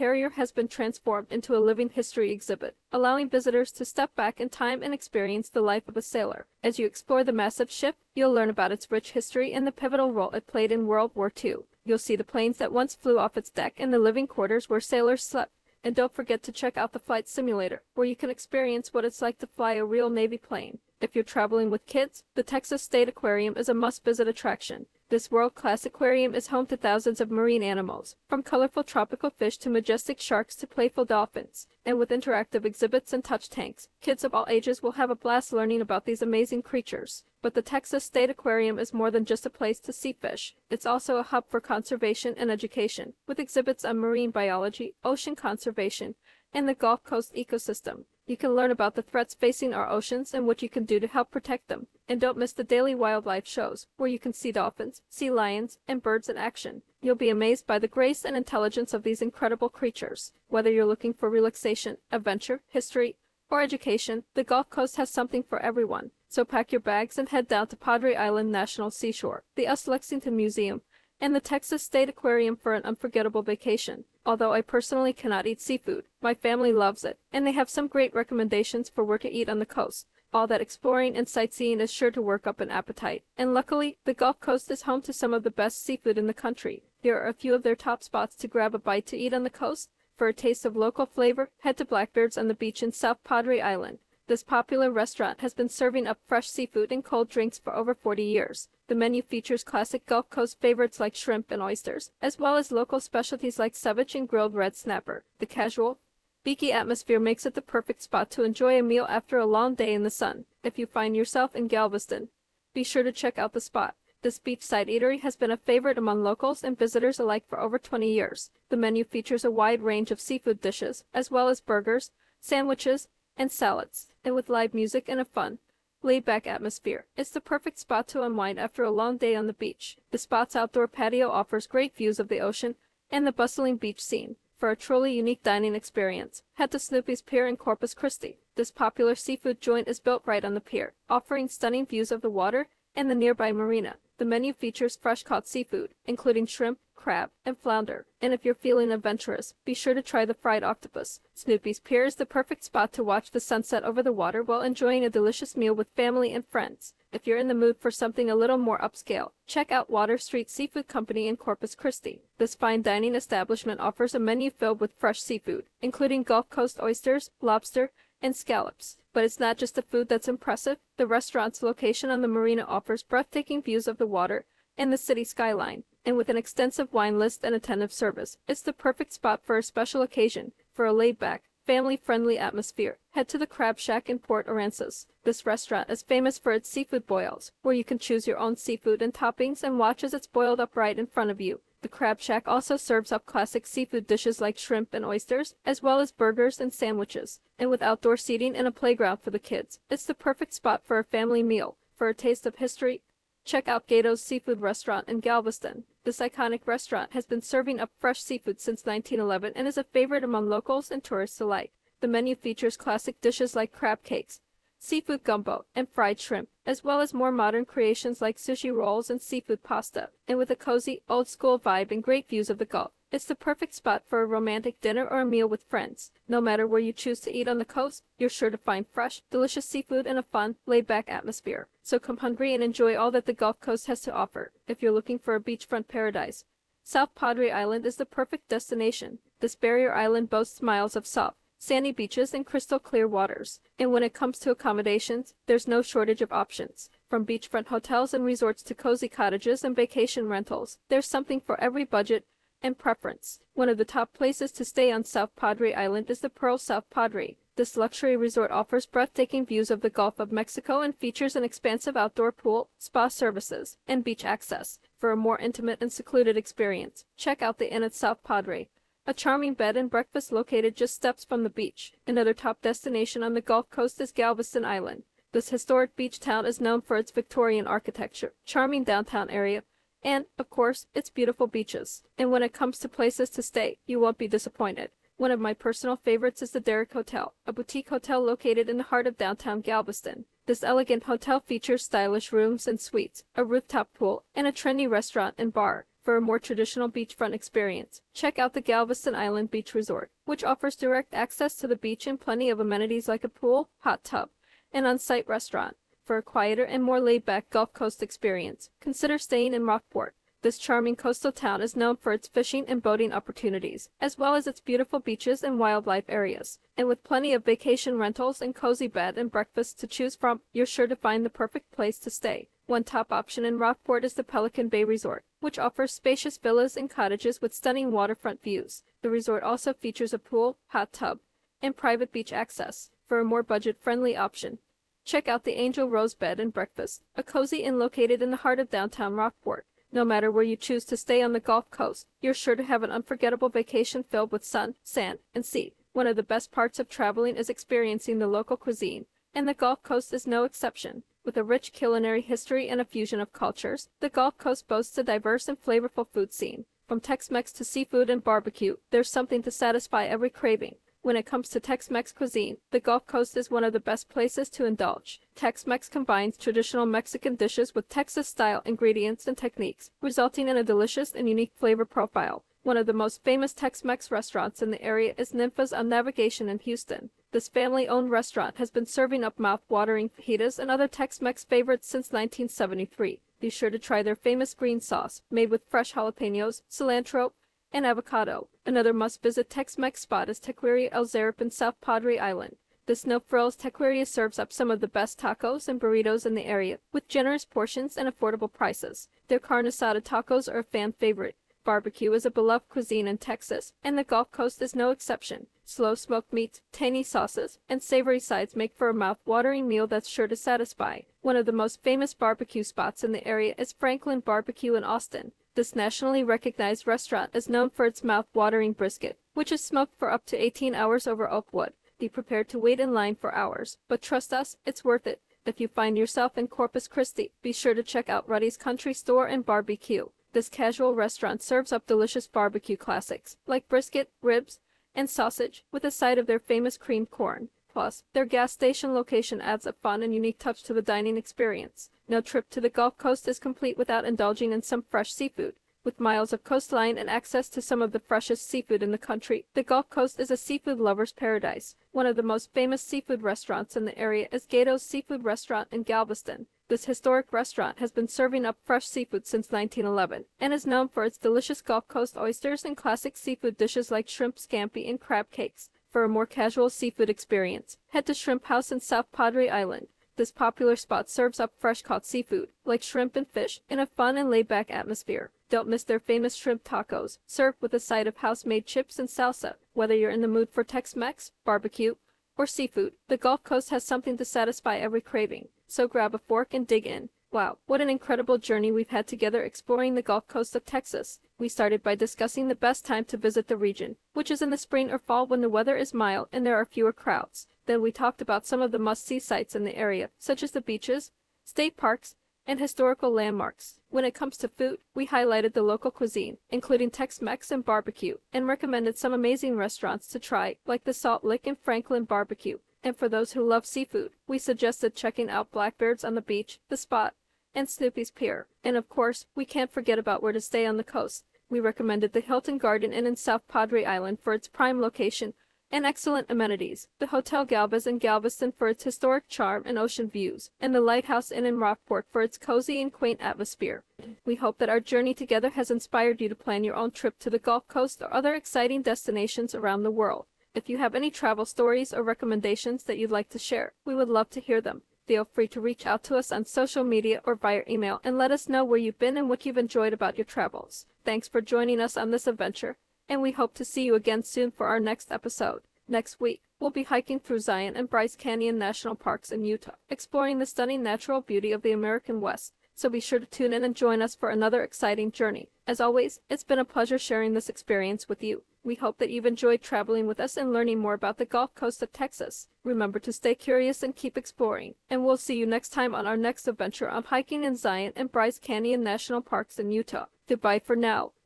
Carrier 0.00 0.30
has 0.30 0.50
been 0.50 0.66
transformed 0.66 1.26
into 1.30 1.54
a 1.54 1.60
living 1.60 1.90
history 1.90 2.32
exhibit, 2.32 2.74
allowing 2.90 3.28
visitors 3.28 3.70
to 3.72 3.84
step 3.84 4.16
back 4.16 4.40
in 4.40 4.48
time 4.48 4.82
and 4.82 4.94
experience 4.94 5.50
the 5.50 5.60
life 5.60 5.86
of 5.88 5.94
a 5.94 6.00
sailor. 6.00 6.46
As 6.62 6.78
you 6.78 6.86
explore 6.86 7.22
the 7.22 7.34
massive 7.34 7.70
ship, 7.70 7.96
you'll 8.14 8.32
learn 8.32 8.48
about 8.48 8.72
its 8.72 8.90
rich 8.90 9.10
history 9.10 9.52
and 9.52 9.66
the 9.66 9.72
pivotal 9.72 10.10
role 10.10 10.30
it 10.30 10.46
played 10.46 10.72
in 10.72 10.86
World 10.86 11.10
War 11.14 11.30
II. 11.44 11.56
You'll 11.84 11.98
see 11.98 12.16
the 12.16 12.24
planes 12.24 12.56
that 12.56 12.72
once 12.72 12.94
flew 12.94 13.18
off 13.18 13.36
its 13.36 13.50
deck 13.50 13.74
and 13.76 13.92
the 13.92 13.98
living 13.98 14.26
quarters 14.26 14.70
where 14.70 14.80
sailors 14.80 15.22
slept. 15.22 15.52
And 15.84 15.94
don't 15.94 16.14
forget 16.14 16.42
to 16.44 16.50
check 16.50 16.78
out 16.78 16.94
the 16.94 16.98
flight 16.98 17.28
simulator, 17.28 17.82
where 17.92 18.06
you 18.06 18.16
can 18.16 18.30
experience 18.30 18.94
what 18.94 19.04
it's 19.04 19.20
like 19.20 19.36
to 19.40 19.46
fly 19.46 19.74
a 19.74 19.84
real 19.84 20.08
Navy 20.08 20.38
plane. 20.38 20.78
If 21.02 21.14
you're 21.14 21.24
traveling 21.24 21.68
with 21.68 21.84
kids, 21.84 22.24
the 22.34 22.42
Texas 22.42 22.82
State 22.82 23.10
Aquarium 23.10 23.54
is 23.58 23.68
a 23.68 23.74
must 23.74 24.02
visit 24.02 24.26
attraction. 24.26 24.86
This 25.10 25.28
world-class 25.28 25.84
aquarium 25.84 26.36
is 26.36 26.46
home 26.46 26.66
to 26.66 26.76
thousands 26.76 27.20
of 27.20 27.32
marine 27.32 27.64
animals, 27.64 28.14
from 28.28 28.44
colorful 28.44 28.84
tropical 28.84 29.28
fish 29.28 29.58
to 29.58 29.68
majestic 29.68 30.20
sharks 30.20 30.54
to 30.54 30.68
playful 30.68 31.04
dolphins. 31.04 31.66
And 31.84 31.98
with 31.98 32.10
interactive 32.10 32.64
exhibits 32.64 33.12
and 33.12 33.24
touch 33.24 33.50
tanks, 33.50 33.88
kids 34.00 34.22
of 34.22 34.36
all 34.36 34.46
ages 34.48 34.84
will 34.84 34.92
have 34.92 35.10
a 35.10 35.16
blast 35.16 35.52
learning 35.52 35.80
about 35.80 36.04
these 36.04 36.22
amazing 36.22 36.62
creatures. 36.62 37.24
But 37.42 37.54
the 37.54 37.60
Texas 37.62 38.04
State 38.04 38.30
Aquarium 38.30 38.78
is 38.78 38.94
more 38.94 39.10
than 39.10 39.24
just 39.24 39.44
a 39.44 39.50
place 39.50 39.80
to 39.80 39.92
see 39.92 40.12
fish. 40.12 40.54
It's 40.70 40.86
also 40.86 41.16
a 41.16 41.24
hub 41.24 41.46
for 41.48 41.60
conservation 41.60 42.36
and 42.38 42.48
education, 42.48 43.14
with 43.26 43.40
exhibits 43.40 43.84
on 43.84 43.98
marine 43.98 44.30
biology, 44.30 44.94
ocean 45.04 45.34
conservation, 45.34 46.14
and 46.54 46.68
the 46.68 46.74
Gulf 46.74 47.02
Coast 47.02 47.34
ecosystem. 47.34 48.04
You 48.30 48.36
can 48.36 48.54
learn 48.54 48.70
about 48.70 48.94
the 48.94 49.02
threats 49.02 49.34
facing 49.34 49.74
our 49.74 49.90
oceans 49.90 50.32
and 50.32 50.46
what 50.46 50.62
you 50.62 50.68
can 50.68 50.84
do 50.84 51.00
to 51.00 51.08
help 51.08 51.32
protect 51.32 51.66
them. 51.66 51.88
And 52.08 52.20
don't 52.20 52.38
miss 52.38 52.52
the 52.52 52.62
daily 52.62 52.94
wildlife 52.94 53.44
shows, 53.44 53.88
where 53.96 54.08
you 54.08 54.20
can 54.20 54.32
see 54.32 54.52
dolphins, 54.52 55.02
sea 55.08 55.32
lions, 55.32 55.78
and 55.88 56.00
birds 56.00 56.28
in 56.28 56.36
action. 56.36 56.82
You'll 57.02 57.16
be 57.16 57.28
amazed 57.28 57.66
by 57.66 57.80
the 57.80 57.88
grace 57.88 58.24
and 58.24 58.36
intelligence 58.36 58.94
of 58.94 59.02
these 59.02 59.20
incredible 59.20 59.68
creatures. 59.68 60.30
Whether 60.46 60.70
you're 60.70 60.86
looking 60.86 61.12
for 61.12 61.28
relaxation, 61.28 61.96
adventure, 62.12 62.60
history, 62.68 63.16
or 63.50 63.62
education, 63.62 64.22
the 64.34 64.44
Gulf 64.44 64.70
Coast 64.70 64.94
has 64.94 65.10
something 65.10 65.42
for 65.42 65.58
everyone. 65.58 66.12
So 66.28 66.44
pack 66.44 66.70
your 66.70 66.80
bags 66.80 67.18
and 67.18 67.30
head 67.30 67.48
down 67.48 67.66
to 67.66 67.76
Padre 67.76 68.14
Island 68.14 68.52
National 68.52 68.92
Seashore, 68.92 69.42
the 69.56 69.66
US 69.66 69.88
Lexington 69.88 70.36
Museum, 70.36 70.82
and 71.20 71.34
the 71.34 71.40
Texas 71.40 71.82
State 71.82 72.08
Aquarium 72.08 72.54
for 72.54 72.74
an 72.74 72.84
unforgettable 72.84 73.42
vacation. 73.42 74.04
Although 74.26 74.52
I 74.52 74.60
personally 74.60 75.12
cannot 75.12 75.46
eat 75.46 75.60
seafood, 75.60 76.04
my 76.20 76.34
family 76.34 76.72
loves 76.72 77.04
it, 77.04 77.18
and 77.32 77.46
they 77.46 77.52
have 77.52 77.70
some 77.70 77.86
great 77.86 78.14
recommendations 78.14 78.90
for 78.90 79.02
where 79.02 79.18
to 79.18 79.30
eat 79.30 79.48
on 79.48 79.58
the 79.58 79.66
coast. 79.66 80.06
All 80.32 80.46
that 80.46 80.60
exploring 80.60 81.16
and 81.16 81.28
sightseeing 81.28 81.80
is 81.80 81.92
sure 81.92 82.10
to 82.12 82.22
work 82.22 82.46
up 82.46 82.60
an 82.60 82.70
appetite. 82.70 83.24
And 83.36 83.54
luckily, 83.54 83.96
the 84.04 84.14
Gulf 84.14 84.38
Coast 84.38 84.70
is 84.70 84.82
home 84.82 85.02
to 85.02 85.12
some 85.12 85.34
of 85.34 85.42
the 85.42 85.50
best 85.50 85.82
seafood 85.82 86.18
in 86.18 86.26
the 86.26 86.34
country. 86.34 86.82
There 87.02 87.20
are 87.20 87.28
a 87.28 87.34
few 87.34 87.54
of 87.54 87.62
their 87.62 87.74
top 87.74 88.04
spots 88.04 88.36
to 88.36 88.46
grab 88.46 88.74
a 88.74 88.78
bite 88.78 89.06
to 89.06 89.16
eat 89.16 89.34
on 89.34 89.42
the 89.42 89.50
coast. 89.50 89.88
For 90.16 90.28
a 90.28 90.34
taste 90.34 90.66
of 90.66 90.76
local 90.76 91.06
flavor, 91.06 91.48
head 91.60 91.78
to 91.78 91.84
Blackbeard's 91.84 92.36
on 92.36 92.46
the 92.46 92.54
beach 92.54 92.82
in 92.82 92.92
South 92.92 93.24
Padre 93.24 93.58
Island. 93.58 93.98
This 94.30 94.44
popular 94.44 94.92
restaurant 94.92 95.40
has 95.40 95.54
been 95.54 95.68
serving 95.68 96.06
up 96.06 96.20
fresh 96.24 96.48
seafood 96.48 96.92
and 96.92 97.04
cold 97.04 97.28
drinks 97.28 97.58
for 97.58 97.74
over 97.74 97.96
40 97.96 98.22
years. 98.22 98.68
The 98.86 98.94
menu 98.94 99.22
features 99.22 99.64
classic 99.64 100.06
Gulf 100.06 100.30
Coast 100.30 100.60
favorites 100.60 101.00
like 101.00 101.16
shrimp 101.16 101.50
and 101.50 101.60
oysters, 101.60 102.12
as 102.22 102.38
well 102.38 102.56
as 102.56 102.70
local 102.70 103.00
specialties 103.00 103.58
like 103.58 103.74
ceviche 103.74 104.14
and 104.14 104.28
grilled 104.28 104.54
red 104.54 104.76
snapper. 104.76 105.24
The 105.40 105.46
casual, 105.46 105.98
beaky 106.44 106.70
atmosphere 106.70 107.18
makes 107.18 107.44
it 107.44 107.54
the 107.54 107.60
perfect 107.60 108.02
spot 108.02 108.30
to 108.30 108.44
enjoy 108.44 108.78
a 108.78 108.84
meal 108.84 109.04
after 109.08 109.36
a 109.36 109.46
long 109.46 109.74
day 109.74 109.92
in 109.92 110.04
the 110.04 110.10
sun. 110.10 110.44
If 110.62 110.78
you 110.78 110.86
find 110.86 111.16
yourself 111.16 111.56
in 111.56 111.66
Galveston, 111.66 112.28
be 112.72 112.84
sure 112.84 113.02
to 113.02 113.10
check 113.10 113.36
out 113.36 113.52
the 113.52 113.60
spot. 113.60 113.96
This 114.22 114.38
beachside 114.38 114.86
eatery 114.86 115.22
has 115.22 115.34
been 115.34 115.50
a 115.50 115.56
favorite 115.56 115.98
among 115.98 116.22
locals 116.22 116.62
and 116.62 116.78
visitors 116.78 117.18
alike 117.18 117.48
for 117.48 117.58
over 117.58 117.80
20 117.80 118.08
years. 118.08 118.52
The 118.68 118.76
menu 118.76 119.02
features 119.02 119.44
a 119.44 119.50
wide 119.50 119.82
range 119.82 120.12
of 120.12 120.20
seafood 120.20 120.60
dishes, 120.60 121.02
as 121.12 121.32
well 121.32 121.48
as 121.48 121.60
burgers, 121.60 122.12
sandwiches, 122.40 123.08
and 123.40 123.50
salads, 123.50 124.08
and 124.22 124.34
with 124.34 124.50
live 124.50 124.74
music 124.74 125.08
and 125.08 125.18
a 125.18 125.24
fun, 125.24 125.56
laid-back 126.02 126.46
atmosphere. 126.46 127.06
It's 127.16 127.30
the 127.30 127.40
perfect 127.40 127.78
spot 127.78 128.06
to 128.08 128.22
unwind 128.22 128.60
after 128.60 128.84
a 128.84 128.90
long 128.90 129.16
day 129.16 129.34
on 129.34 129.46
the 129.46 129.54
beach. 129.54 129.96
The 130.10 130.18
spot's 130.18 130.54
outdoor 130.54 130.86
patio 130.88 131.30
offers 131.30 131.66
great 131.66 131.96
views 131.96 132.20
of 132.20 132.28
the 132.28 132.40
ocean 132.40 132.74
and 133.10 133.26
the 133.26 133.32
bustling 133.32 133.76
beach 133.76 134.02
scene. 134.02 134.36
For 134.58 134.70
a 134.70 134.76
truly 134.76 135.14
unique 135.14 135.42
dining 135.42 135.74
experience, 135.74 136.42
head 136.56 136.70
to 136.72 136.78
Snoopy's 136.78 137.22
Pier 137.22 137.46
in 137.46 137.56
Corpus 137.56 137.94
Christi. 137.94 138.36
This 138.56 138.70
popular 138.70 139.14
seafood 139.14 139.62
joint 139.62 139.88
is 139.88 140.00
built 140.00 140.22
right 140.26 140.44
on 140.44 140.52
the 140.52 140.60
pier, 140.60 140.92
offering 141.08 141.48
stunning 141.48 141.86
views 141.86 142.12
of 142.12 142.20
the 142.20 142.28
water 142.28 142.68
and 142.94 143.10
the 143.10 143.14
nearby 143.14 143.52
marina. 143.52 143.96
The 144.18 144.26
menu 144.26 144.52
features 144.52 144.98
fresh 145.00 145.22
caught 145.22 145.48
seafood, 145.48 145.94
including 146.04 146.44
shrimp, 146.44 146.78
crab, 147.00 147.30
and 147.46 147.56
flounder. 147.56 148.06
And 148.20 148.32
if 148.32 148.44
you're 148.44 148.54
feeling 148.54 148.92
adventurous, 148.92 149.54
be 149.64 149.74
sure 149.74 149.94
to 149.94 150.02
try 150.02 150.24
the 150.24 150.34
fried 150.34 150.62
octopus. 150.62 151.20
Snoopy's 151.34 151.80
Pier 151.80 152.04
is 152.04 152.16
the 152.16 152.26
perfect 152.26 152.62
spot 152.62 152.92
to 152.92 153.02
watch 153.02 153.30
the 153.30 153.40
sunset 153.40 153.82
over 153.84 154.02
the 154.02 154.12
water 154.12 154.42
while 154.42 154.60
enjoying 154.60 155.04
a 155.04 155.10
delicious 155.10 155.56
meal 155.56 155.74
with 155.74 155.88
family 155.96 156.32
and 156.32 156.46
friends. 156.46 156.92
If 157.12 157.26
you're 157.26 157.38
in 157.38 157.48
the 157.48 157.54
mood 157.54 157.76
for 157.78 157.90
something 157.90 158.30
a 158.30 158.36
little 158.36 158.58
more 158.58 158.78
upscale, 158.78 159.32
check 159.46 159.72
out 159.72 159.90
Water 159.90 160.18
Street 160.18 160.48
Seafood 160.48 160.86
Company 160.86 161.26
in 161.26 161.36
Corpus 161.36 161.74
Christi. 161.74 162.20
This 162.38 162.54
fine 162.54 162.82
dining 162.82 163.16
establishment 163.16 163.80
offers 163.80 164.14
a 164.14 164.20
menu 164.20 164.50
filled 164.50 164.80
with 164.80 164.92
fresh 164.92 165.20
seafood, 165.20 165.64
including 165.82 166.22
Gulf 166.22 166.48
Coast 166.50 166.78
oysters, 166.80 167.30
lobster, 167.40 167.90
and 168.22 168.36
scallops. 168.36 168.98
But 169.12 169.24
it's 169.24 169.40
not 169.40 169.56
just 169.56 169.74
the 169.74 169.82
food 169.82 170.08
that's 170.08 170.28
impressive. 170.28 170.78
The 170.98 171.06
restaurant's 171.06 171.62
location 171.64 172.10
on 172.10 172.20
the 172.20 172.28
marina 172.28 172.62
offers 172.62 173.02
breathtaking 173.02 173.62
views 173.62 173.88
of 173.88 173.98
the 173.98 174.06
water 174.06 174.44
and 174.78 174.92
the 174.92 174.98
city 174.98 175.24
skyline. 175.24 175.82
And 176.04 176.16
with 176.16 176.28
an 176.28 176.36
extensive 176.36 176.92
wine 176.92 177.18
list 177.18 177.44
and 177.44 177.54
attentive 177.54 177.92
service, 177.92 178.38
it's 178.48 178.62
the 178.62 178.72
perfect 178.72 179.12
spot 179.12 179.40
for 179.44 179.58
a 179.58 179.62
special 179.62 180.02
occasion, 180.02 180.52
for 180.72 180.86
a 180.86 180.92
laid-back, 180.92 181.44
family-friendly 181.66 182.38
atmosphere. 182.38 182.98
Head 183.10 183.28
to 183.28 183.38
the 183.38 183.46
Crab 183.46 183.78
Shack 183.78 184.08
in 184.08 184.18
Port 184.18 184.46
Aransas. 184.46 185.06
This 185.24 185.44
restaurant 185.44 185.90
is 185.90 186.02
famous 186.02 186.38
for 186.38 186.52
its 186.52 186.70
seafood 186.70 187.06
boils, 187.06 187.52
where 187.62 187.74
you 187.74 187.84
can 187.84 187.98
choose 187.98 188.26
your 188.26 188.38
own 188.38 188.56
seafood 188.56 189.02
and 189.02 189.12
toppings 189.12 189.62
and 189.62 189.78
watch 189.78 190.02
as 190.02 190.14
it's 190.14 190.26
boiled 190.26 190.58
up 190.58 190.74
right 190.74 190.98
in 190.98 191.06
front 191.06 191.30
of 191.30 191.40
you. 191.40 191.60
The 191.82 191.88
Crab 191.88 192.20
Shack 192.20 192.48
also 192.48 192.76
serves 192.76 193.12
up 193.12 193.24
classic 193.26 193.66
seafood 193.66 194.06
dishes 194.06 194.40
like 194.40 194.58
shrimp 194.58 194.92
and 194.94 195.04
oysters, 195.04 195.54
as 195.64 195.82
well 195.82 196.00
as 196.00 196.12
burgers 196.12 196.60
and 196.60 196.72
sandwiches. 196.72 197.40
And 197.58 197.70
with 197.70 197.82
outdoor 197.82 198.16
seating 198.16 198.56
and 198.56 198.66
a 198.66 198.72
playground 198.72 199.18
for 199.18 199.30
the 199.30 199.38
kids, 199.38 199.78
it's 199.90 200.04
the 200.04 200.14
perfect 200.14 200.54
spot 200.54 200.82
for 200.84 200.98
a 200.98 201.04
family 201.04 201.42
meal. 201.42 201.76
For 201.94 202.08
a 202.08 202.14
taste 202.14 202.46
of 202.46 202.56
history, 202.56 203.02
check 203.50 203.66
out 203.66 203.88
Gaido's 203.88 204.22
Seafood 204.22 204.60
Restaurant 204.60 205.08
in 205.08 205.18
Galveston. 205.18 205.82
This 206.04 206.20
iconic 206.20 206.68
restaurant 206.68 207.14
has 207.14 207.26
been 207.26 207.42
serving 207.42 207.80
up 207.80 207.90
fresh 207.98 208.22
seafood 208.22 208.60
since 208.60 208.86
1911 208.86 209.54
and 209.56 209.66
is 209.66 209.76
a 209.76 209.82
favorite 209.82 210.22
among 210.22 210.48
locals 210.48 210.88
and 210.88 211.02
tourists 211.02 211.40
alike. 211.40 211.72
The 212.00 212.06
menu 212.06 212.36
features 212.36 212.76
classic 212.76 213.20
dishes 213.20 213.56
like 213.56 213.72
crab 213.72 214.04
cakes, 214.04 214.40
seafood 214.78 215.24
gumbo, 215.24 215.64
and 215.74 215.88
fried 215.88 216.20
shrimp, 216.20 216.48
as 216.64 216.84
well 216.84 217.00
as 217.00 217.12
more 217.12 217.32
modern 217.32 217.64
creations 217.64 218.22
like 218.22 218.36
sushi 218.36 218.72
rolls 218.72 219.10
and 219.10 219.20
seafood 219.20 219.64
pasta. 219.64 220.10
And 220.28 220.38
with 220.38 220.52
a 220.52 220.56
cozy, 220.56 221.02
old 221.08 221.26
school 221.26 221.58
vibe 221.58 221.90
and 221.90 222.04
great 222.04 222.28
views 222.28 222.50
of 222.50 222.58
the 222.58 222.64
Gulf, 222.64 222.92
it's 223.12 223.24
the 223.24 223.34
perfect 223.34 223.74
spot 223.74 224.04
for 224.06 224.22
a 224.22 224.26
romantic 224.26 224.80
dinner 224.80 225.04
or 225.04 225.20
a 225.20 225.26
meal 225.26 225.48
with 225.48 225.64
friends. 225.64 226.12
No 226.28 226.40
matter 226.40 226.66
where 226.66 226.80
you 226.80 226.92
choose 226.92 227.18
to 227.20 227.36
eat 227.36 227.48
on 227.48 227.58
the 227.58 227.64
coast, 227.64 228.04
you're 228.18 228.30
sure 228.30 228.50
to 228.50 228.56
find 228.56 228.86
fresh, 228.86 229.22
delicious 229.30 229.66
seafood 229.66 230.06
and 230.06 230.18
a 230.18 230.22
fun, 230.22 230.56
laid 230.64 230.86
back 230.86 231.08
atmosphere. 231.08 231.66
So 231.82 231.98
come 231.98 232.18
hungry 232.18 232.54
and 232.54 232.62
enjoy 232.62 232.96
all 232.96 233.10
that 233.10 233.26
the 233.26 233.32
Gulf 233.32 233.60
Coast 233.60 233.86
has 233.86 234.00
to 234.02 234.14
offer. 234.14 234.52
If 234.68 234.80
you're 234.80 234.92
looking 234.92 235.18
for 235.18 235.34
a 235.34 235.40
beachfront 235.40 235.88
paradise, 235.88 236.44
South 236.84 237.14
Padre 237.16 237.50
Island 237.50 237.84
is 237.84 237.96
the 237.96 238.06
perfect 238.06 238.48
destination. 238.48 239.18
This 239.40 239.56
barrier 239.56 239.92
island 239.92 240.30
boasts 240.30 240.62
miles 240.62 240.94
of 240.94 241.06
soft, 241.06 241.36
sandy 241.58 241.92
beaches, 241.92 242.32
and 242.32 242.46
crystal 242.46 242.78
clear 242.78 243.08
waters. 243.08 243.60
And 243.78 243.92
when 243.92 244.04
it 244.04 244.14
comes 244.14 244.38
to 244.40 244.50
accommodations, 244.50 245.34
there's 245.46 245.66
no 245.66 245.82
shortage 245.82 246.22
of 246.22 246.32
options. 246.32 246.90
From 247.08 247.26
beachfront 247.26 247.66
hotels 247.66 248.14
and 248.14 248.24
resorts 248.24 248.62
to 248.62 248.74
cozy 248.74 249.08
cottages 249.08 249.64
and 249.64 249.74
vacation 249.74 250.28
rentals, 250.28 250.78
there's 250.88 251.06
something 251.06 251.40
for 251.40 251.60
every 251.60 251.84
budget 251.84 252.24
and 252.62 252.78
preference. 252.78 253.40
One 253.54 253.68
of 253.68 253.78
the 253.78 253.84
top 253.84 254.12
places 254.12 254.52
to 254.52 254.64
stay 254.64 254.92
on 254.92 255.04
South 255.04 255.34
Padre 255.36 255.72
Island 255.72 256.10
is 256.10 256.20
the 256.20 256.28
Pearl 256.28 256.58
South 256.58 256.84
Padre. 256.90 257.36
This 257.56 257.76
luxury 257.76 258.16
resort 258.16 258.50
offers 258.50 258.86
breathtaking 258.86 259.44
views 259.44 259.70
of 259.70 259.80
the 259.80 259.90
Gulf 259.90 260.18
of 260.18 260.32
Mexico 260.32 260.80
and 260.80 260.96
features 260.96 261.36
an 261.36 261.44
expansive 261.44 261.96
outdoor 261.96 262.32
pool, 262.32 262.70
spa 262.78 263.08
services, 263.08 263.76
and 263.86 264.02
beach 264.02 264.24
access. 264.24 264.78
For 264.96 265.10
a 265.10 265.16
more 265.16 265.38
intimate 265.38 265.78
and 265.80 265.92
secluded 265.92 266.36
experience, 266.36 267.04
check 267.16 267.42
out 267.42 267.58
the 267.58 267.72
Inn 267.72 267.82
at 267.82 267.94
South 267.94 268.22
Padre, 268.24 268.68
a 269.06 269.12
charming 269.14 269.54
bed 269.54 269.76
and 269.76 269.90
breakfast 269.90 270.30
located 270.30 270.76
just 270.76 270.94
steps 270.94 271.24
from 271.24 271.42
the 271.42 271.50
beach. 271.50 271.94
Another 272.06 272.32
top 272.34 272.62
destination 272.62 273.22
on 273.22 273.34
the 273.34 273.40
Gulf 273.40 273.68
Coast 273.70 274.00
is 274.00 274.12
Galveston 274.12 274.64
Island. 274.64 275.02
This 275.32 275.50
historic 275.50 275.94
beach 275.96 276.18
town 276.18 276.44
is 276.44 276.60
known 276.60 276.80
for 276.80 276.96
its 276.96 277.10
Victorian 277.10 277.66
architecture, 277.66 278.32
charming 278.44 278.84
downtown 278.84 279.30
area, 279.30 279.62
and, 280.02 280.26
of 280.38 280.50
course, 280.50 280.86
its 280.94 281.10
beautiful 281.10 281.46
beaches. 281.46 282.02
And 282.16 282.30
when 282.30 282.42
it 282.42 282.52
comes 282.52 282.78
to 282.78 282.88
places 282.88 283.30
to 283.30 283.42
stay, 283.42 283.78
you 283.86 284.00
won't 284.00 284.18
be 284.18 284.28
disappointed. 284.28 284.90
One 285.16 285.30
of 285.30 285.40
my 285.40 285.52
personal 285.52 285.96
favorites 285.96 286.40
is 286.40 286.52
the 286.52 286.60
Derrick 286.60 286.92
Hotel, 286.94 287.34
a 287.46 287.52
boutique 287.52 287.90
hotel 287.90 288.22
located 288.22 288.70
in 288.70 288.78
the 288.78 288.84
heart 288.84 289.06
of 289.06 289.18
downtown 289.18 289.60
Galveston. 289.60 290.24
This 290.46 290.64
elegant 290.64 291.04
hotel 291.04 291.40
features 291.40 291.84
stylish 291.84 292.32
rooms 292.32 292.66
and 292.66 292.80
suites, 292.80 293.24
a 293.36 293.44
rooftop 293.44 293.92
pool, 293.92 294.24
and 294.34 294.46
a 294.46 294.52
trendy 294.52 294.88
restaurant 294.88 295.34
and 295.36 295.52
bar. 295.52 295.86
For 296.02 296.16
a 296.16 296.22
more 296.22 296.38
traditional 296.38 296.88
beachfront 296.88 297.34
experience, 297.34 298.00
check 298.14 298.38
out 298.38 298.54
the 298.54 298.62
Galveston 298.62 299.14
Island 299.14 299.50
Beach 299.50 299.74
Resort, 299.74 300.10
which 300.24 300.42
offers 300.42 300.74
direct 300.74 301.12
access 301.12 301.54
to 301.56 301.68
the 301.68 301.76
beach 301.76 302.06
and 302.06 302.18
plenty 302.18 302.48
of 302.48 302.58
amenities 302.58 303.06
like 303.06 303.22
a 303.22 303.28
pool, 303.28 303.68
hot 303.80 304.02
tub, 304.02 304.30
and 304.72 304.86
on-site 304.86 305.28
restaurant. 305.28 305.76
For 306.10 306.16
a 306.16 306.22
quieter 306.22 306.64
and 306.64 306.82
more 306.82 306.98
laid-back 306.98 307.50
Gulf 307.50 307.72
Coast 307.72 308.02
experience, 308.02 308.68
consider 308.80 309.16
staying 309.16 309.54
in 309.54 309.64
Rockport. 309.64 310.16
This 310.42 310.58
charming 310.58 310.96
coastal 310.96 311.30
town 311.30 311.60
is 311.62 311.76
known 311.76 311.98
for 311.98 312.12
its 312.12 312.26
fishing 312.26 312.64
and 312.66 312.82
boating 312.82 313.12
opportunities, 313.12 313.90
as 314.00 314.18
well 314.18 314.34
as 314.34 314.48
its 314.48 314.58
beautiful 314.58 314.98
beaches 314.98 315.44
and 315.44 315.60
wildlife 315.60 316.06
areas. 316.08 316.58
And 316.76 316.88
with 316.88 317.04
plenty 317.04 317.32
of 317.32 317.44
vacation 317.44 317.96
rentals 317.96 318.42
and 318.42 318.56
cozy 318.56 318.88
bed 318.88 319.18
and 319.18 319.30
breakfast 319.30 319.78
to 319.78 319.86
choose 319.86 320.16
from, 320.16 320.40
you're 320.52 320.66
sure 320.66 320.88
to 320.88 320.96
find 320.96 321.24
the 321.24 321.30
perfect 321.30 321.70
place 321.70 322.00
to 322.00 322.10
stay. 322.10 322.48
One 322.66 322.82
top 322.82 323.12
option 323.12 323.44
in 323.44 323.60
Rockport 323.60 324.04
is 324.04 324.14
the 324.14 324.24
Pelican 324.24 324.66
Bay 324.66 324.82
Resort, 324.82 325.22
which 325.38 325.60
offers 325.60 325.92
spacious 325.92 326.38
villas 326.38 326.76
and 326.76 326.90
cottages 326.90 327.40
with 327.40 327.54
stunning 327.54 327.92
waterfront 327.92 328.42
views. 328.42 328.82
The 329.02 329.10
resort 329.10 329.44
also 329.44 329.72
features 329.72 330.12
a 330.12 330.18
pool, 330.18 330.56
hot 330.70 330.92
tub, 330.92 331.20
and 331.62 331.76
private 331.76 332.10
beach 332.10 332.32
access. 332.32 332.90
For 333.06 333.20
a 333.20 333.24
more 333.24 333.44
budget-friendly 333.44 334.16
option, 334.16 334.58
check 335.04 335.28
out 335.28 335.44
the 335.44 335.58
Angel 335.58 335.88
Rose 335.88 336.14
Bed 336.14 336.40
and 336.40 336.52
Breakfast, 336.52 337.02
a 337.16 337.22
cozy 337.22 337.58
inn 337.58 337.78
located 337.78 338.22
in 338.22 338.30
the 338.30 338.38
heart 338.38 338.58
of 338.58 338.70
downtown 338.70 339.14
Rockport. 339.14 339.66
No 339.92 340.04
matter 340.04 340.30
where 340.30 340.44
you 340.44 340.56
choose 340.56 340.84
to 340.86 340.96
stay 340.96 341.20
on 341.20 341.32
the 341.32 341.40
Gulf 341.40 341.70
Coast, 341.70 342.06
you're 342.20 342.34
sure 342.34 342.54
to 342.54 342.62
have 342.62 342.82
an 342.82 342.92
unforgettable 342.92 343.48
vacation 343.48 344.04
filled 344.04 344.30
with 344.30 344.44
sun, 344.44 344.76
sand, 344.84 345.18
and 345.34 345.44
sea. 345.44 345.74
One 345.92 346.06
of 346.06 346.14
the 346.14 346.22
best 346.22 346.52
parts 346.52 346.78
of 346.78 346.88
traveling 346.88 347.36
is 347.36 347.50
experiencing 347.50 348.18
the 348.18 348.28
local 348.28 348.56
cuisine, 348.56 349.06
and 349.34 349.48
the 349.48 349.54
Gulf 349.54 349.82
Coast 349.82 350.12
is 350.12 350.26
no 350.26 350.44
exception. 350.44 351.02
With 351.24 351.36
a 351.36 351.42
rich 351.42 351.72
culinary 351.72 352.20
history 352.20 352.68
and 352.68 352.80
a 352.80 352.84
fusion 352.84 353.20
of 353.20 353.32
cultures, 353.32 353.88
the 353.98 354.08
Gulf 354.08 354.38
Coast 354.38 354.68
boasts 354.68 354.96
a 354.96 355.02
diverse 355.02 355.48
and 355.48 355.60
flavorful 355.60 356.06
food 356.06 356.32
scene. 356.32 356.66
From 356.86 357.00
Tex-Mex 357.00 357.52
to 357.52 357.64
seafood 357.64 358.10
and 358.10 358.22
barbecue, 358.22 358.76
there's 358.90 359.10
something 359.10 359.42
to 359.42 359.50
satisfy 359.50 360.06
every 360.06 360.30
craving. 360.30 360.76
When 361.02 361.16
it 361.16 361.24
comes 361.24 361.48
to 361.50 361.60
Tex-Mex 361.60 362.12
cuisine, 362.12 362.58
the 362.72 362.78
Gulf 362.78 363.06
Coast 363.06 363.34
is 363.34 363.50
one 363.50 363.64
of 363.64 363.72
the 363.72 363.80
best 363.80 364.10
places 364.10 364.50
to 364.50 364.66
indulge. 364.66 365.22
Tex-Mex 365.34 365.88
combines 365.88 366.36
traditional 366.36 366.84
Mexican 366.84 367.36
dishes 367.36 367.74
with 367.74 367.88
Texas-style 367.88 368.60
ingredients 368.66 369.26
and 369.26 369.34
techniques, 369.34 369.90
resulting 370.02 370.48
in 370.48 370.58
a 370.58 370.62
delicious 370.62 371.14
and 371.14 371.26
unique 371.26 371.52
flavor 371.56 371.86
profile. 371.86 372.44
One 372.64 372.76
of 372.76 372.84
the 372.84 372.92
most 372.92 373.24
famous 373.24 373.54
Tex-Mex 373.54 374.10
restaurants 374.10 374.60
in 374.60 374.70
the 374.70 374.82
area 374.82 375.14
is 375.16 375.32
Ninfa's 375.32 375.72
on 375.72 375.88
Navigation 375.88 376.50
in 376.50 376.58
Houston. 376.58 377.08
This 377.32 377.48
family-owned 377.48 378.10
restaurant 378.10 378.58
has 378.58 378.70
been 378.70 378.84
serving 378.84 379.24
up 379.24 379.38
mouth-watering 379.38 380.10
fajitas 380.10 380.58
and 380.58 380.70
other 380.70 380.86
Tex-Mex 380.86 381.44
favorites 381.44 381.88
since 381.88 382.12
1973. 382.12 383.22
Be 383.40 383.48
sure 383.48 383.70
to 383.70 383.78
try 383.78 384.02
their 384.02 384.14
famous 384.14 384.52
green 384.52 384.82
sauce, 384.82 385.22
made 385.30 385.48
with 385.48 385.64
fresh 385.66 385.94
jalapenos, 385.94 386.60
cilantro, 386.70 387.32
and 387.72 387.86
avocado. 387.86 388.48
Another 388.66 388.92
must-visit 388.92 389.50
Tex-Mex 389.50 390.00
spot 390.00 390.28
is 390.28 390.40
Taqueria 390.40 390.88
El 390.92 391.04
Zarip 391.04 391.40
in 391.40 391.50
South 391.50 391.80
Padre 391.80 392.18
Island. 392.18 392.56
This 392.86 393.06
no-frills 393.06 393.56
taqueria 393.56 394.06
serves 394.06 394.38
up 394.38 394.52
some 394.52 394.70
of 394.70 394.80
the 394.80 394.88
best 394.88 395.20
tacos 395.20 395.68
and 395.68 395.80
burritos 395.80 396.26
in 396.26 396.34
the 396.34 396.46
area, 396.46 396.78
with 396.92 397.06
generous 397.06 397.44
portions 397.44 397.96
and 397.96 398.08
affordable 398.08 398.52
prices. 398.52 399.08
Their 399.28 399.38
carne 399.38 399.66
asada 399.66 400.00
tacos 400.00 400.52
are 400.52 400.58
a 400.58 400.64
fan 400.64 400.92
favorite. 400.92 401.36
Barbecue 401.62 402.12
is 402.14 402.26
a 402.26 402.30
beloved 402.30 402.68
cuisine 402.68 403.06
in 403.06 403.18
Texas, 403.18 403.74
and 403.84 403.96
the 403.96 404.02
Gulf 404.02 404.32
Coast 404.32 404.60
is 404.62 404.74
no 404.74 404.90
exception. 404.90 405.46
Slow 405.64 405.94
smoked 405.94 406.32
meats, 406.32 406.62
tangy 406.72 407.04
sauces, 407.04 407.58
and 407.68 407.80
savory 407.80 408.18
sides 408.18 408.56
make 408.56 408.74
for 408.74 408.88
a 408.88 408.94
mouth-watering 408.94 409.68
meal 409.68 409.86
that's 409.86 410.08
sure 410.08 410.26
to 410.26 410.34
satisfy. 410.34 411.02
One 411.20 411.36
of 411.36 411.46
the 411.46 411.52
most 411.52 411.82
famous 411.82 412.12
barbecue 412.12 412.64
spots 412.64 413.04
in 413.04 413.12
the 413.12 413.24
area 413.24 413.54
is 413.56 413.72
Franklin 413.72 414.18
Barbecue 414.18 414.74
in 414.74 414.82
Austin. 414.82 415.30
This 415.60 415.76
nationally 415.76 416.24
recognized 416.24 416.86
restaurant 416.86 417.32
is 417.34 417.46
known 417.46 417.68
for 417.68 417.84
its 417.84 418.02
mouth-watering 418.02 418.72
brisket, 418.72 419.18
which 419.34 419.52
is 419.52 419.62
smoked 419.62 419.94
for 419.98 420.10
up 420.10 420.24
to 420.24 420.42
18 420.42 420.74
hours 420.74 421.06
over 421.06 421.30
oak 421.30 421.52
wood. 421.52 421.74
Be 421.98 422.08
prepared 422.08 422.48
to 422.48 422.58
wait 422.58 422.80
in 422.80 422.94
line 422.94 423.14
for 423.14 423.34
hours, 423.34 423.76
but 423.86 424.00
trust 424.00 424.32
us, 424.32 424.56
it's 424.64 424.86
worth 424.86 425.06
it. 425.06 425.20
If 425.44 425.60
you 425.60 425.68
find 425.68 425.98
yourself 425.98 426.38
in 426.38 426.48
Corpus 426.48 426.88
Christi, 426.88 427.32
be 427.42 427.52
sure 427.52 427.74
to 427.74 427.82
check 427.82 428.08
out 428.08 428.26
Ruddy's 428.26 428.56
Country 428.56 428.94
Store 428.94 429.26
and 429.26 429.44
Barbecue. 429.44 430.06
This 430.32 430.48
casual 430.48 430.94
restaurant 430.94 431.42
serves 431.42 431.72
up 431.72 431.86
delicious 431.86 432.26
barbecue 432.26 432.78
classics 432.78 433.36
like 433.46 433.68
brisket, 433.68 434.08
ribs, 434.22 434.60
and 434.94 435.10
sausage 435.10 435.66
with 435.70 435.84
a 435.84 435.90
side 435.90 436.16
of 436.16 436.26
their 436.26 436.38
famous 436.38 436.78
creamed 436.78 437.10
corn. 437.10 437.50
Plus, 437.72 438.02
their 438.12 438.24
gas 438.24 438.52
station 438.52 438.94
location 438.94 439.40
adds 439.40 439.64
a 439.64 439.72
fun 439.72 440.02
and 440.02 440.12
unique 440.12 440.38
touch 440.38 440.62
to 440.64 440.74
the 440.74 440.82
dining 440.82 441.16
experience. 441.16 441.90
No 442.08 442.20
trip 442.20 442.50
to 442.50 442.60
the 442.60 442.68
Gulf 442.68 442.98
Coast 442.98 443.28
is 443.28 443.38
complete 443.38 443.78
without 443.78 444.04
indulging 444.04 444.52
in 444.52 444.62
some 444.62 444.82
fresh 444.82 445.12
seafood. 445.12 445.54
With 445.84 446.00
miles 446.00 446.32
of 446.32 446.44
coastline 446.44 446.98
and 446.98 447.08
access 447.08 447.48
to 447.48 447.62
some 447.62 447.80
of 447.80 447.92
the 447.92 448.00
freshest 448.00 448.46
seafood 448.46 448.82
in 448.82 448.90
the 448.90 448.98
country, 448.98 449.46
the 449.54 449.62
Gulf 449.62 449.88
Coast 449.88 450.20
is 450.20 450.30
a 450.30 450.36
seafood 450.36 450.78
lover's 450.78 451.12
paradise. 451.12 451.76
One 451.92 452.06
of 452.06 452.16
the 452.16 452.22
most 452.22 452.52
famous 452.52 452.82
seafood 452.82 453.22
restaurants 453.22 453.76
in 453.76 453.84
the 453.84 453.96
area 453.96 454.28
is 454.30 454.44
Gaido's 454.44 454.82
Seafood 454.82 455.24
Restaurant 455.24 455.68
in 455.70 455.84
Galveston. 455.84 456.48
This 456.68 456.84
historic 456.84 457.32
restaurant 457.32 457.78
has 457.78 457.92
been 457.92 458.08
serving 458.08 458.44
up 458.44 458.58
fresh 458.62 458.86
seafood 458.86 459.26
since 459.26 459.50
1911 459.50 460.26
and 460.38 460.52
is 460.52 460.66
known 460.66 460.88
for 460.88 461.04
its 461.04 461.16
delicious 461.16 461.62
Gulf 461.62 461.88
Coast 461.88 462.16
oysters 462.16 462.64
and 462.64 462.76
classic 462.76 463.16
seafood 463.16 463.56
dishes 463.56 463.90
like 463.90 464.08
shrimp 464.08 464.36
scampi 464.36 464.88
and 464.88 465.00
crab 465.00 465.30
cakes. 465.30 465.70
For 465.90 466.04
a 466.04 466.08
more 466.08 466.26
casual 466.26 466.70
seafood 466.70 467.10
experience, 467.10 467.76
head 467.88 468.06
to 468.06 468.14
Shrimp 468.14 468.44
House 468.44 468.70
in 468.70 468.78
South 468.78 469.10
Padre 469.10 469.48
Island. 469.48 469.88
This 470.14 470.30
popular 470.30 470.76
spot 470.76 471.10
serves 471.10 471.40
up 471.40 471.52
fresh 471.58 471.82
caught 471.82 472.06
seafood, 472.06 472.50
like 472.64 472.82
shrimp 472.82 473.16
and 473.16 473.26
fish, 473.26 473.60
in 473.68 473.80
a 473.80 473.86
fun 473.86 474.16
and 474.16 474.30
laid 474.30 474.46
back 474.46 474.70
atmosphere. 474.70 475.32
Don't 475.48 475.66
miss 475.66 475.82
their 475.82 475.98
famous 475.98 476.36
shrimp 476.36 476.62
tacos, 476.62 477.18
served 477.26 477.60
with 477.60 477.74
a 477.74 477.80
side 477.80 478.06
of 478.06 478.18
house 478.18 478.46
made 478.46 478.66
chips 478.66 479.00
and 479.00 479.08
salsa. 479.08 479.54
Whether 479.72 479.96
you're 479.96 480.10
in 480.10 480.20
the 480.20 480.28
mood 480.28 480.50
for 480.50 480.62
Tex 480.62 480.94
Mex, 480.94 481.32
barbecue, 481.44 481.96
or 482.38 482.46
seafood, 482.46 482.92
the 483.08 483.16
Gulf 483.16 483.42
Coast 483.42 483.70
has 483.70 483.82
something 483.82 484.16
to 484.16 484.24
satisfy 484.24 484.76
every 484.76 485.00
craving. 485.00 485.48
So 485.66 485.88
grab 485.88 486.14
a 486.14 486.18
fork 486.18 486.54
and 486.54 486.68
dig 486.68 486.86
in. 486.86 487.08
Wow, 487.32 487.58
what 487.66 487.80
an 487.80 487.88
incredible 487.88 488.38
journey 488.38 488.72
we've 488.72 488.88
had 488.88 489.06
together 489.06 489.44
exploring 489.44 489.94
the 489.94 490.02
Gulf 490.02 490.26
Coast 490.26 490.56
of 490.56 490.66
Texas. 490.66 491.20
We 491.38 491.48
started 491.48 491.80
by 491.80 491.94
discussing 491.94 492.48
the 492.48 492.56
best 492.56 492.84
time 492.84 493.04
to 493.04 493.16
visit 493.16 493.46
the 493.46 493.56
region, 493.56 493.94
which 494.14 494.32
is 494.32 494.42
in 494.42 494.50
the 494.50 494.56
spring 494.56 494.90
or 494.90 494.98
fall 494.98 495.28
when 495.28 495.40
the 495.40 495.48
weather 495.48 495.76
is 495.76 495.94
mild 495.94 496.26
and 496.32 496.44
there 496.44 496.56
are 496.56 496.64
fewer 496.64 496.92
crowds. 496.92 497.46
Then 497.66 497.82
we 497.82 497.92
talked 497.92 498.20
about 498.20 498.46
some 498.46 498.60
of 498.60 498.72
the 498.72 498.80
must-see 498.80 499.20
sites 499.20 499.54
in 499.54 499.62
the 499.62 499.76
area, 499.76 500.10
such 500.18 500.42
as 500.42 500.50
the 500.50 500.60
beaches, 500.60 501.12
state 501.44 501.76
parks, 501.76 502.16
and 502.48 502.58
historical 502.58 503.12
landmarks. 503.12 503.78
When 503.90 504.04
it 504.04 504.14
comes 504.14 504.36
to 504.38 504.48
food, 504.48 504.78
we 504.92 505.06
highlighted 505.06 505.52
the 505.52 505.62
local 505.62 505.92
cuisine, 505.92 506.38
including 506.50 506.90
Tex-Mex 506.90 507.52
and 507.52 507.64
barbecue, 507.64 508.16
and 508.32 508.48
recommended 508.48 508.98
some 508.98 509.12
amazing 509.12 509.56
restaurants 509.56 510.08
to 510.08 510.18
try, 510.18 510.56
like 510.66 510.82
the 510.82 510.92
Salt 510.92 511.22
Lick 511.22 511.46
and 511.46 511.58
Franklin 511.60 512.04
Barbecue. 512.04 512.58
And 512.82 512.96
for 512.96 513.08
those 513.08 513.32
who 513.32 513.44
love 513.44 513.66
seafood, 513.66 514.12
we 514.26 514.38
suggested 514.38 514.96
checking 514.96 515.28
out 515.28 515.52
Blackbeard's 515.52 516.02
on 516.02 516.14
the 516.14 516.22
beach, 516.22 516.58
The 516.70 516.78
Spot, 516.78 517.14
and 517.54 517.68
Snoopy's 517.68 518.10
Pier. 518.10 518.46
And 518.64 518.76
of 518.76 518.88
course, 518.88 519.26
we 519.34 519.44
can't 519.44 519.72
forget 519.72 519.98
about 519.98 520.22
where 520.22 520.32
to 520.32 520.40
stay 520.40 520.66
on 520.66 520.76
the 520.76 520.84
coast. 520.84 521.24
We 521.48 521.60
recommended 521.60 522.12
the 522.12 522.20
Hilton 522.20 522.58
Garden 522.58 522.92
Inn 522.92 523.06
in 523.06 523.16
South 523.16 523.42
Padre 523.48 523.84
Island 523.84 524.20
for 524.20 524.32
its 524.32 524.48
prime 524.48 524.80
location 524.80 525.34
and 525.72 525.86
excellent 525.86 526.26
amenities, 526.28 526.88
the 526.98 527.08
Hotel 527.08 527.44
Galvez 527.44 527.86
in 527.86 527.98
Galveston 527.98 528.52
for 528.52 528.68
its 528.68 528.82
historic 528.82 529.28
charm 529.28 529.62
and 529.66 529.78
ocean 529.78 530.08
views, 530.08 530.50
and 530.60 530.74
the 530.74 530.80
Lighthouse 530.80 531.30
Inn 531.30 531.46
in 531.46 531.58
Rockport 531.58 532.06
for 532.10 532.22
its 532.22 532.36
cozy 532.36 532.82
and 532.82 532.92
quaint 532.92 533.20
atmosphere. 533.20 533.84
We 534.24 534.34
hope 534.34 534.58
that 534.58 534.68
our 534.68 534.80
journey 534.80 535.14
together 535.14 535.50
has 535.50 535.70
inspired 535.70 536.20
you 536.20 536.28
to 536.28 536.34
plan 536.34 536.64
your 536.64 536.74
own 536.74 536.90
trip 536.90 537.18
to 537.20 537.30
the 537.30 537.38
Gulf 537.38 537.68
Coast 537.68 538.02
or 538.02 538.12
other 538.12 538.34
exciting 538.34 538.82
destinations 538.82 539.54
around 539.54 539.84
the 539.84 539.90
world. 539.92 540.26
If 540.54 540.68
you 540.68 540.78
have 540.78 540.96
any 540.96 541.10
travel 541.10 541.44
stories 541.44 541.92
or 541.92 542.02
recommendations 542.02 542.82
that 542.84 542.98
you'd 542.98 543.12
like 543.12 543.28
to 543.30 543.38
share, 543.38 543.72
we 543.84 543.94
would 543.94 544.08
love 544.08 544.30
to 544.30 544.40
hear 544.40 544.60
them. 544.60 544.82
Feel 545.10 545.24
free 545.24 545.48
to 545.48 545.60
reach 545.60 545.86
out 545.86 546.04
to 546.04 546.14
us 546.14 546.30
on 546.30 546.44
social 546.44 546.84
media 546.84 547.20
or 547.24 547.34
via 547.34 547.64
email 547.68 548.00
and 548.04 548.16
let 548.16 548.30
us 548.30 548.48
know 548.48 548.64
where 548.64 548.78
you've 548.78 549.00
been 549.00 549.16
and 549.16 549.28
what 549.28 549.44
you've 549.44 549.58
enjoyed 549.58 549.92
about 549.92 550.16
your 550.16 550.24
travels. 550.24 550.86
Thanks 551.04 551.26
for 551.26 551.40
joining 551.40 551.80
us 551.80 551.96
on 551.96 552.12
this 552.12 552.28
adventure, 552.28 552.76
and 553.08 553.20
we 553.20 553.32
hope 553.32 553.52
to 553.54 553.64
see 553.64 553.82
you 553.82 553.96
again 553.96 554.22
soon 554.22 554.52
for 554.52 554.68
our 554.68 554.78
next 554.78 555.10
episode. 555.10 555.62
Next 555.88 556.20
week, 556.20 556.42
we'll 556.60 556.70
be 556.70 556.84
hiking 556.84 557.18
through 557.18 557.40
Zion 557.40 557.74
and 557.74 557.90
Bryce 557.90 558.14
Canyon 558.14 558.56
National 558.56 558.94
Parks 558.94 559.32
in 559.32 559.44
Utah, 559.44 559.74
exploring 559.88 560.38
the 560.38 560.46
stunning 560.46 560.80
natural 560.80 561.20
beauty 561.20 561.50
of 561.50 561.62
the 561.62 561.72
American 561.72 562.20
West. 562.20 562.52
So 562.80 562.88
be 562.88 562.98
sure 562.98 563.18
to 563.18 563.26
tune 563.26 563.52
in 563.52 563.62
and 563.62 563.76
join 563.76 564.00
us 564.00 564.14
for 564.14 564.30
another 564.30 564.62
exciting 564.62 565.12
journey. 565.12 565.50
As 565.66 565.82
always, 565.82 566.18
it's 566.30 566.44
been 566.44 566.58
a 566.58 566.64
pleasure 566.64 566.96
sharing 566.98 567.34
this 567.34 567.50
experience 567.50 568.08
with 568.08 568.22
you. 568.22 568.42
We 568.64 568.76
hope 568.76 568.96
that 568.96 569.10
you've 569.10 569.26
enjoyed 569.26 569.60
traveling 569.60 570.06
with 570.06 570.18
us 570.18 570.34
and 570.38 570.50
learning 570.50 570.78
more 570.78 570.94
about 570.94 571.18
the 571.18 571.26
Gulf 571.26 571.54
Coast 571.54 571.82
of 571.82 571.92
Texas. 571.92 572.48
Remember 572.64 572.98
to 572.98 573.12
stay 573.12 573.34
curious 573.34 573.82
and 573.82 573.94
keep 573.94 574.16
exploring. 574.16 574.76
And 574.88 575.04
we'll 575.04 575.18
see 575.18 575.36
you 575.36 575.44
next 575.44 575.74
time 575.74 575.94
on 575.94 576.06
our 576.06 576.16
next 576.16 576.48
adventure 576.48 576.88
of 576.88 577.04
hiking 577.04 577.44
in 577.44 577.54
Zion 577.54 577.92
and 577.96 578.10
Bryce 578.10 578.38
Canyon 578.38 578.82
National 578.82 579.20
Parks 579.20 579.58
in 579.58 579.70
Utah. 579.70 580.06
Goodbye 580.26 580.60
for 580.60 580.74
now. 580.74 581.12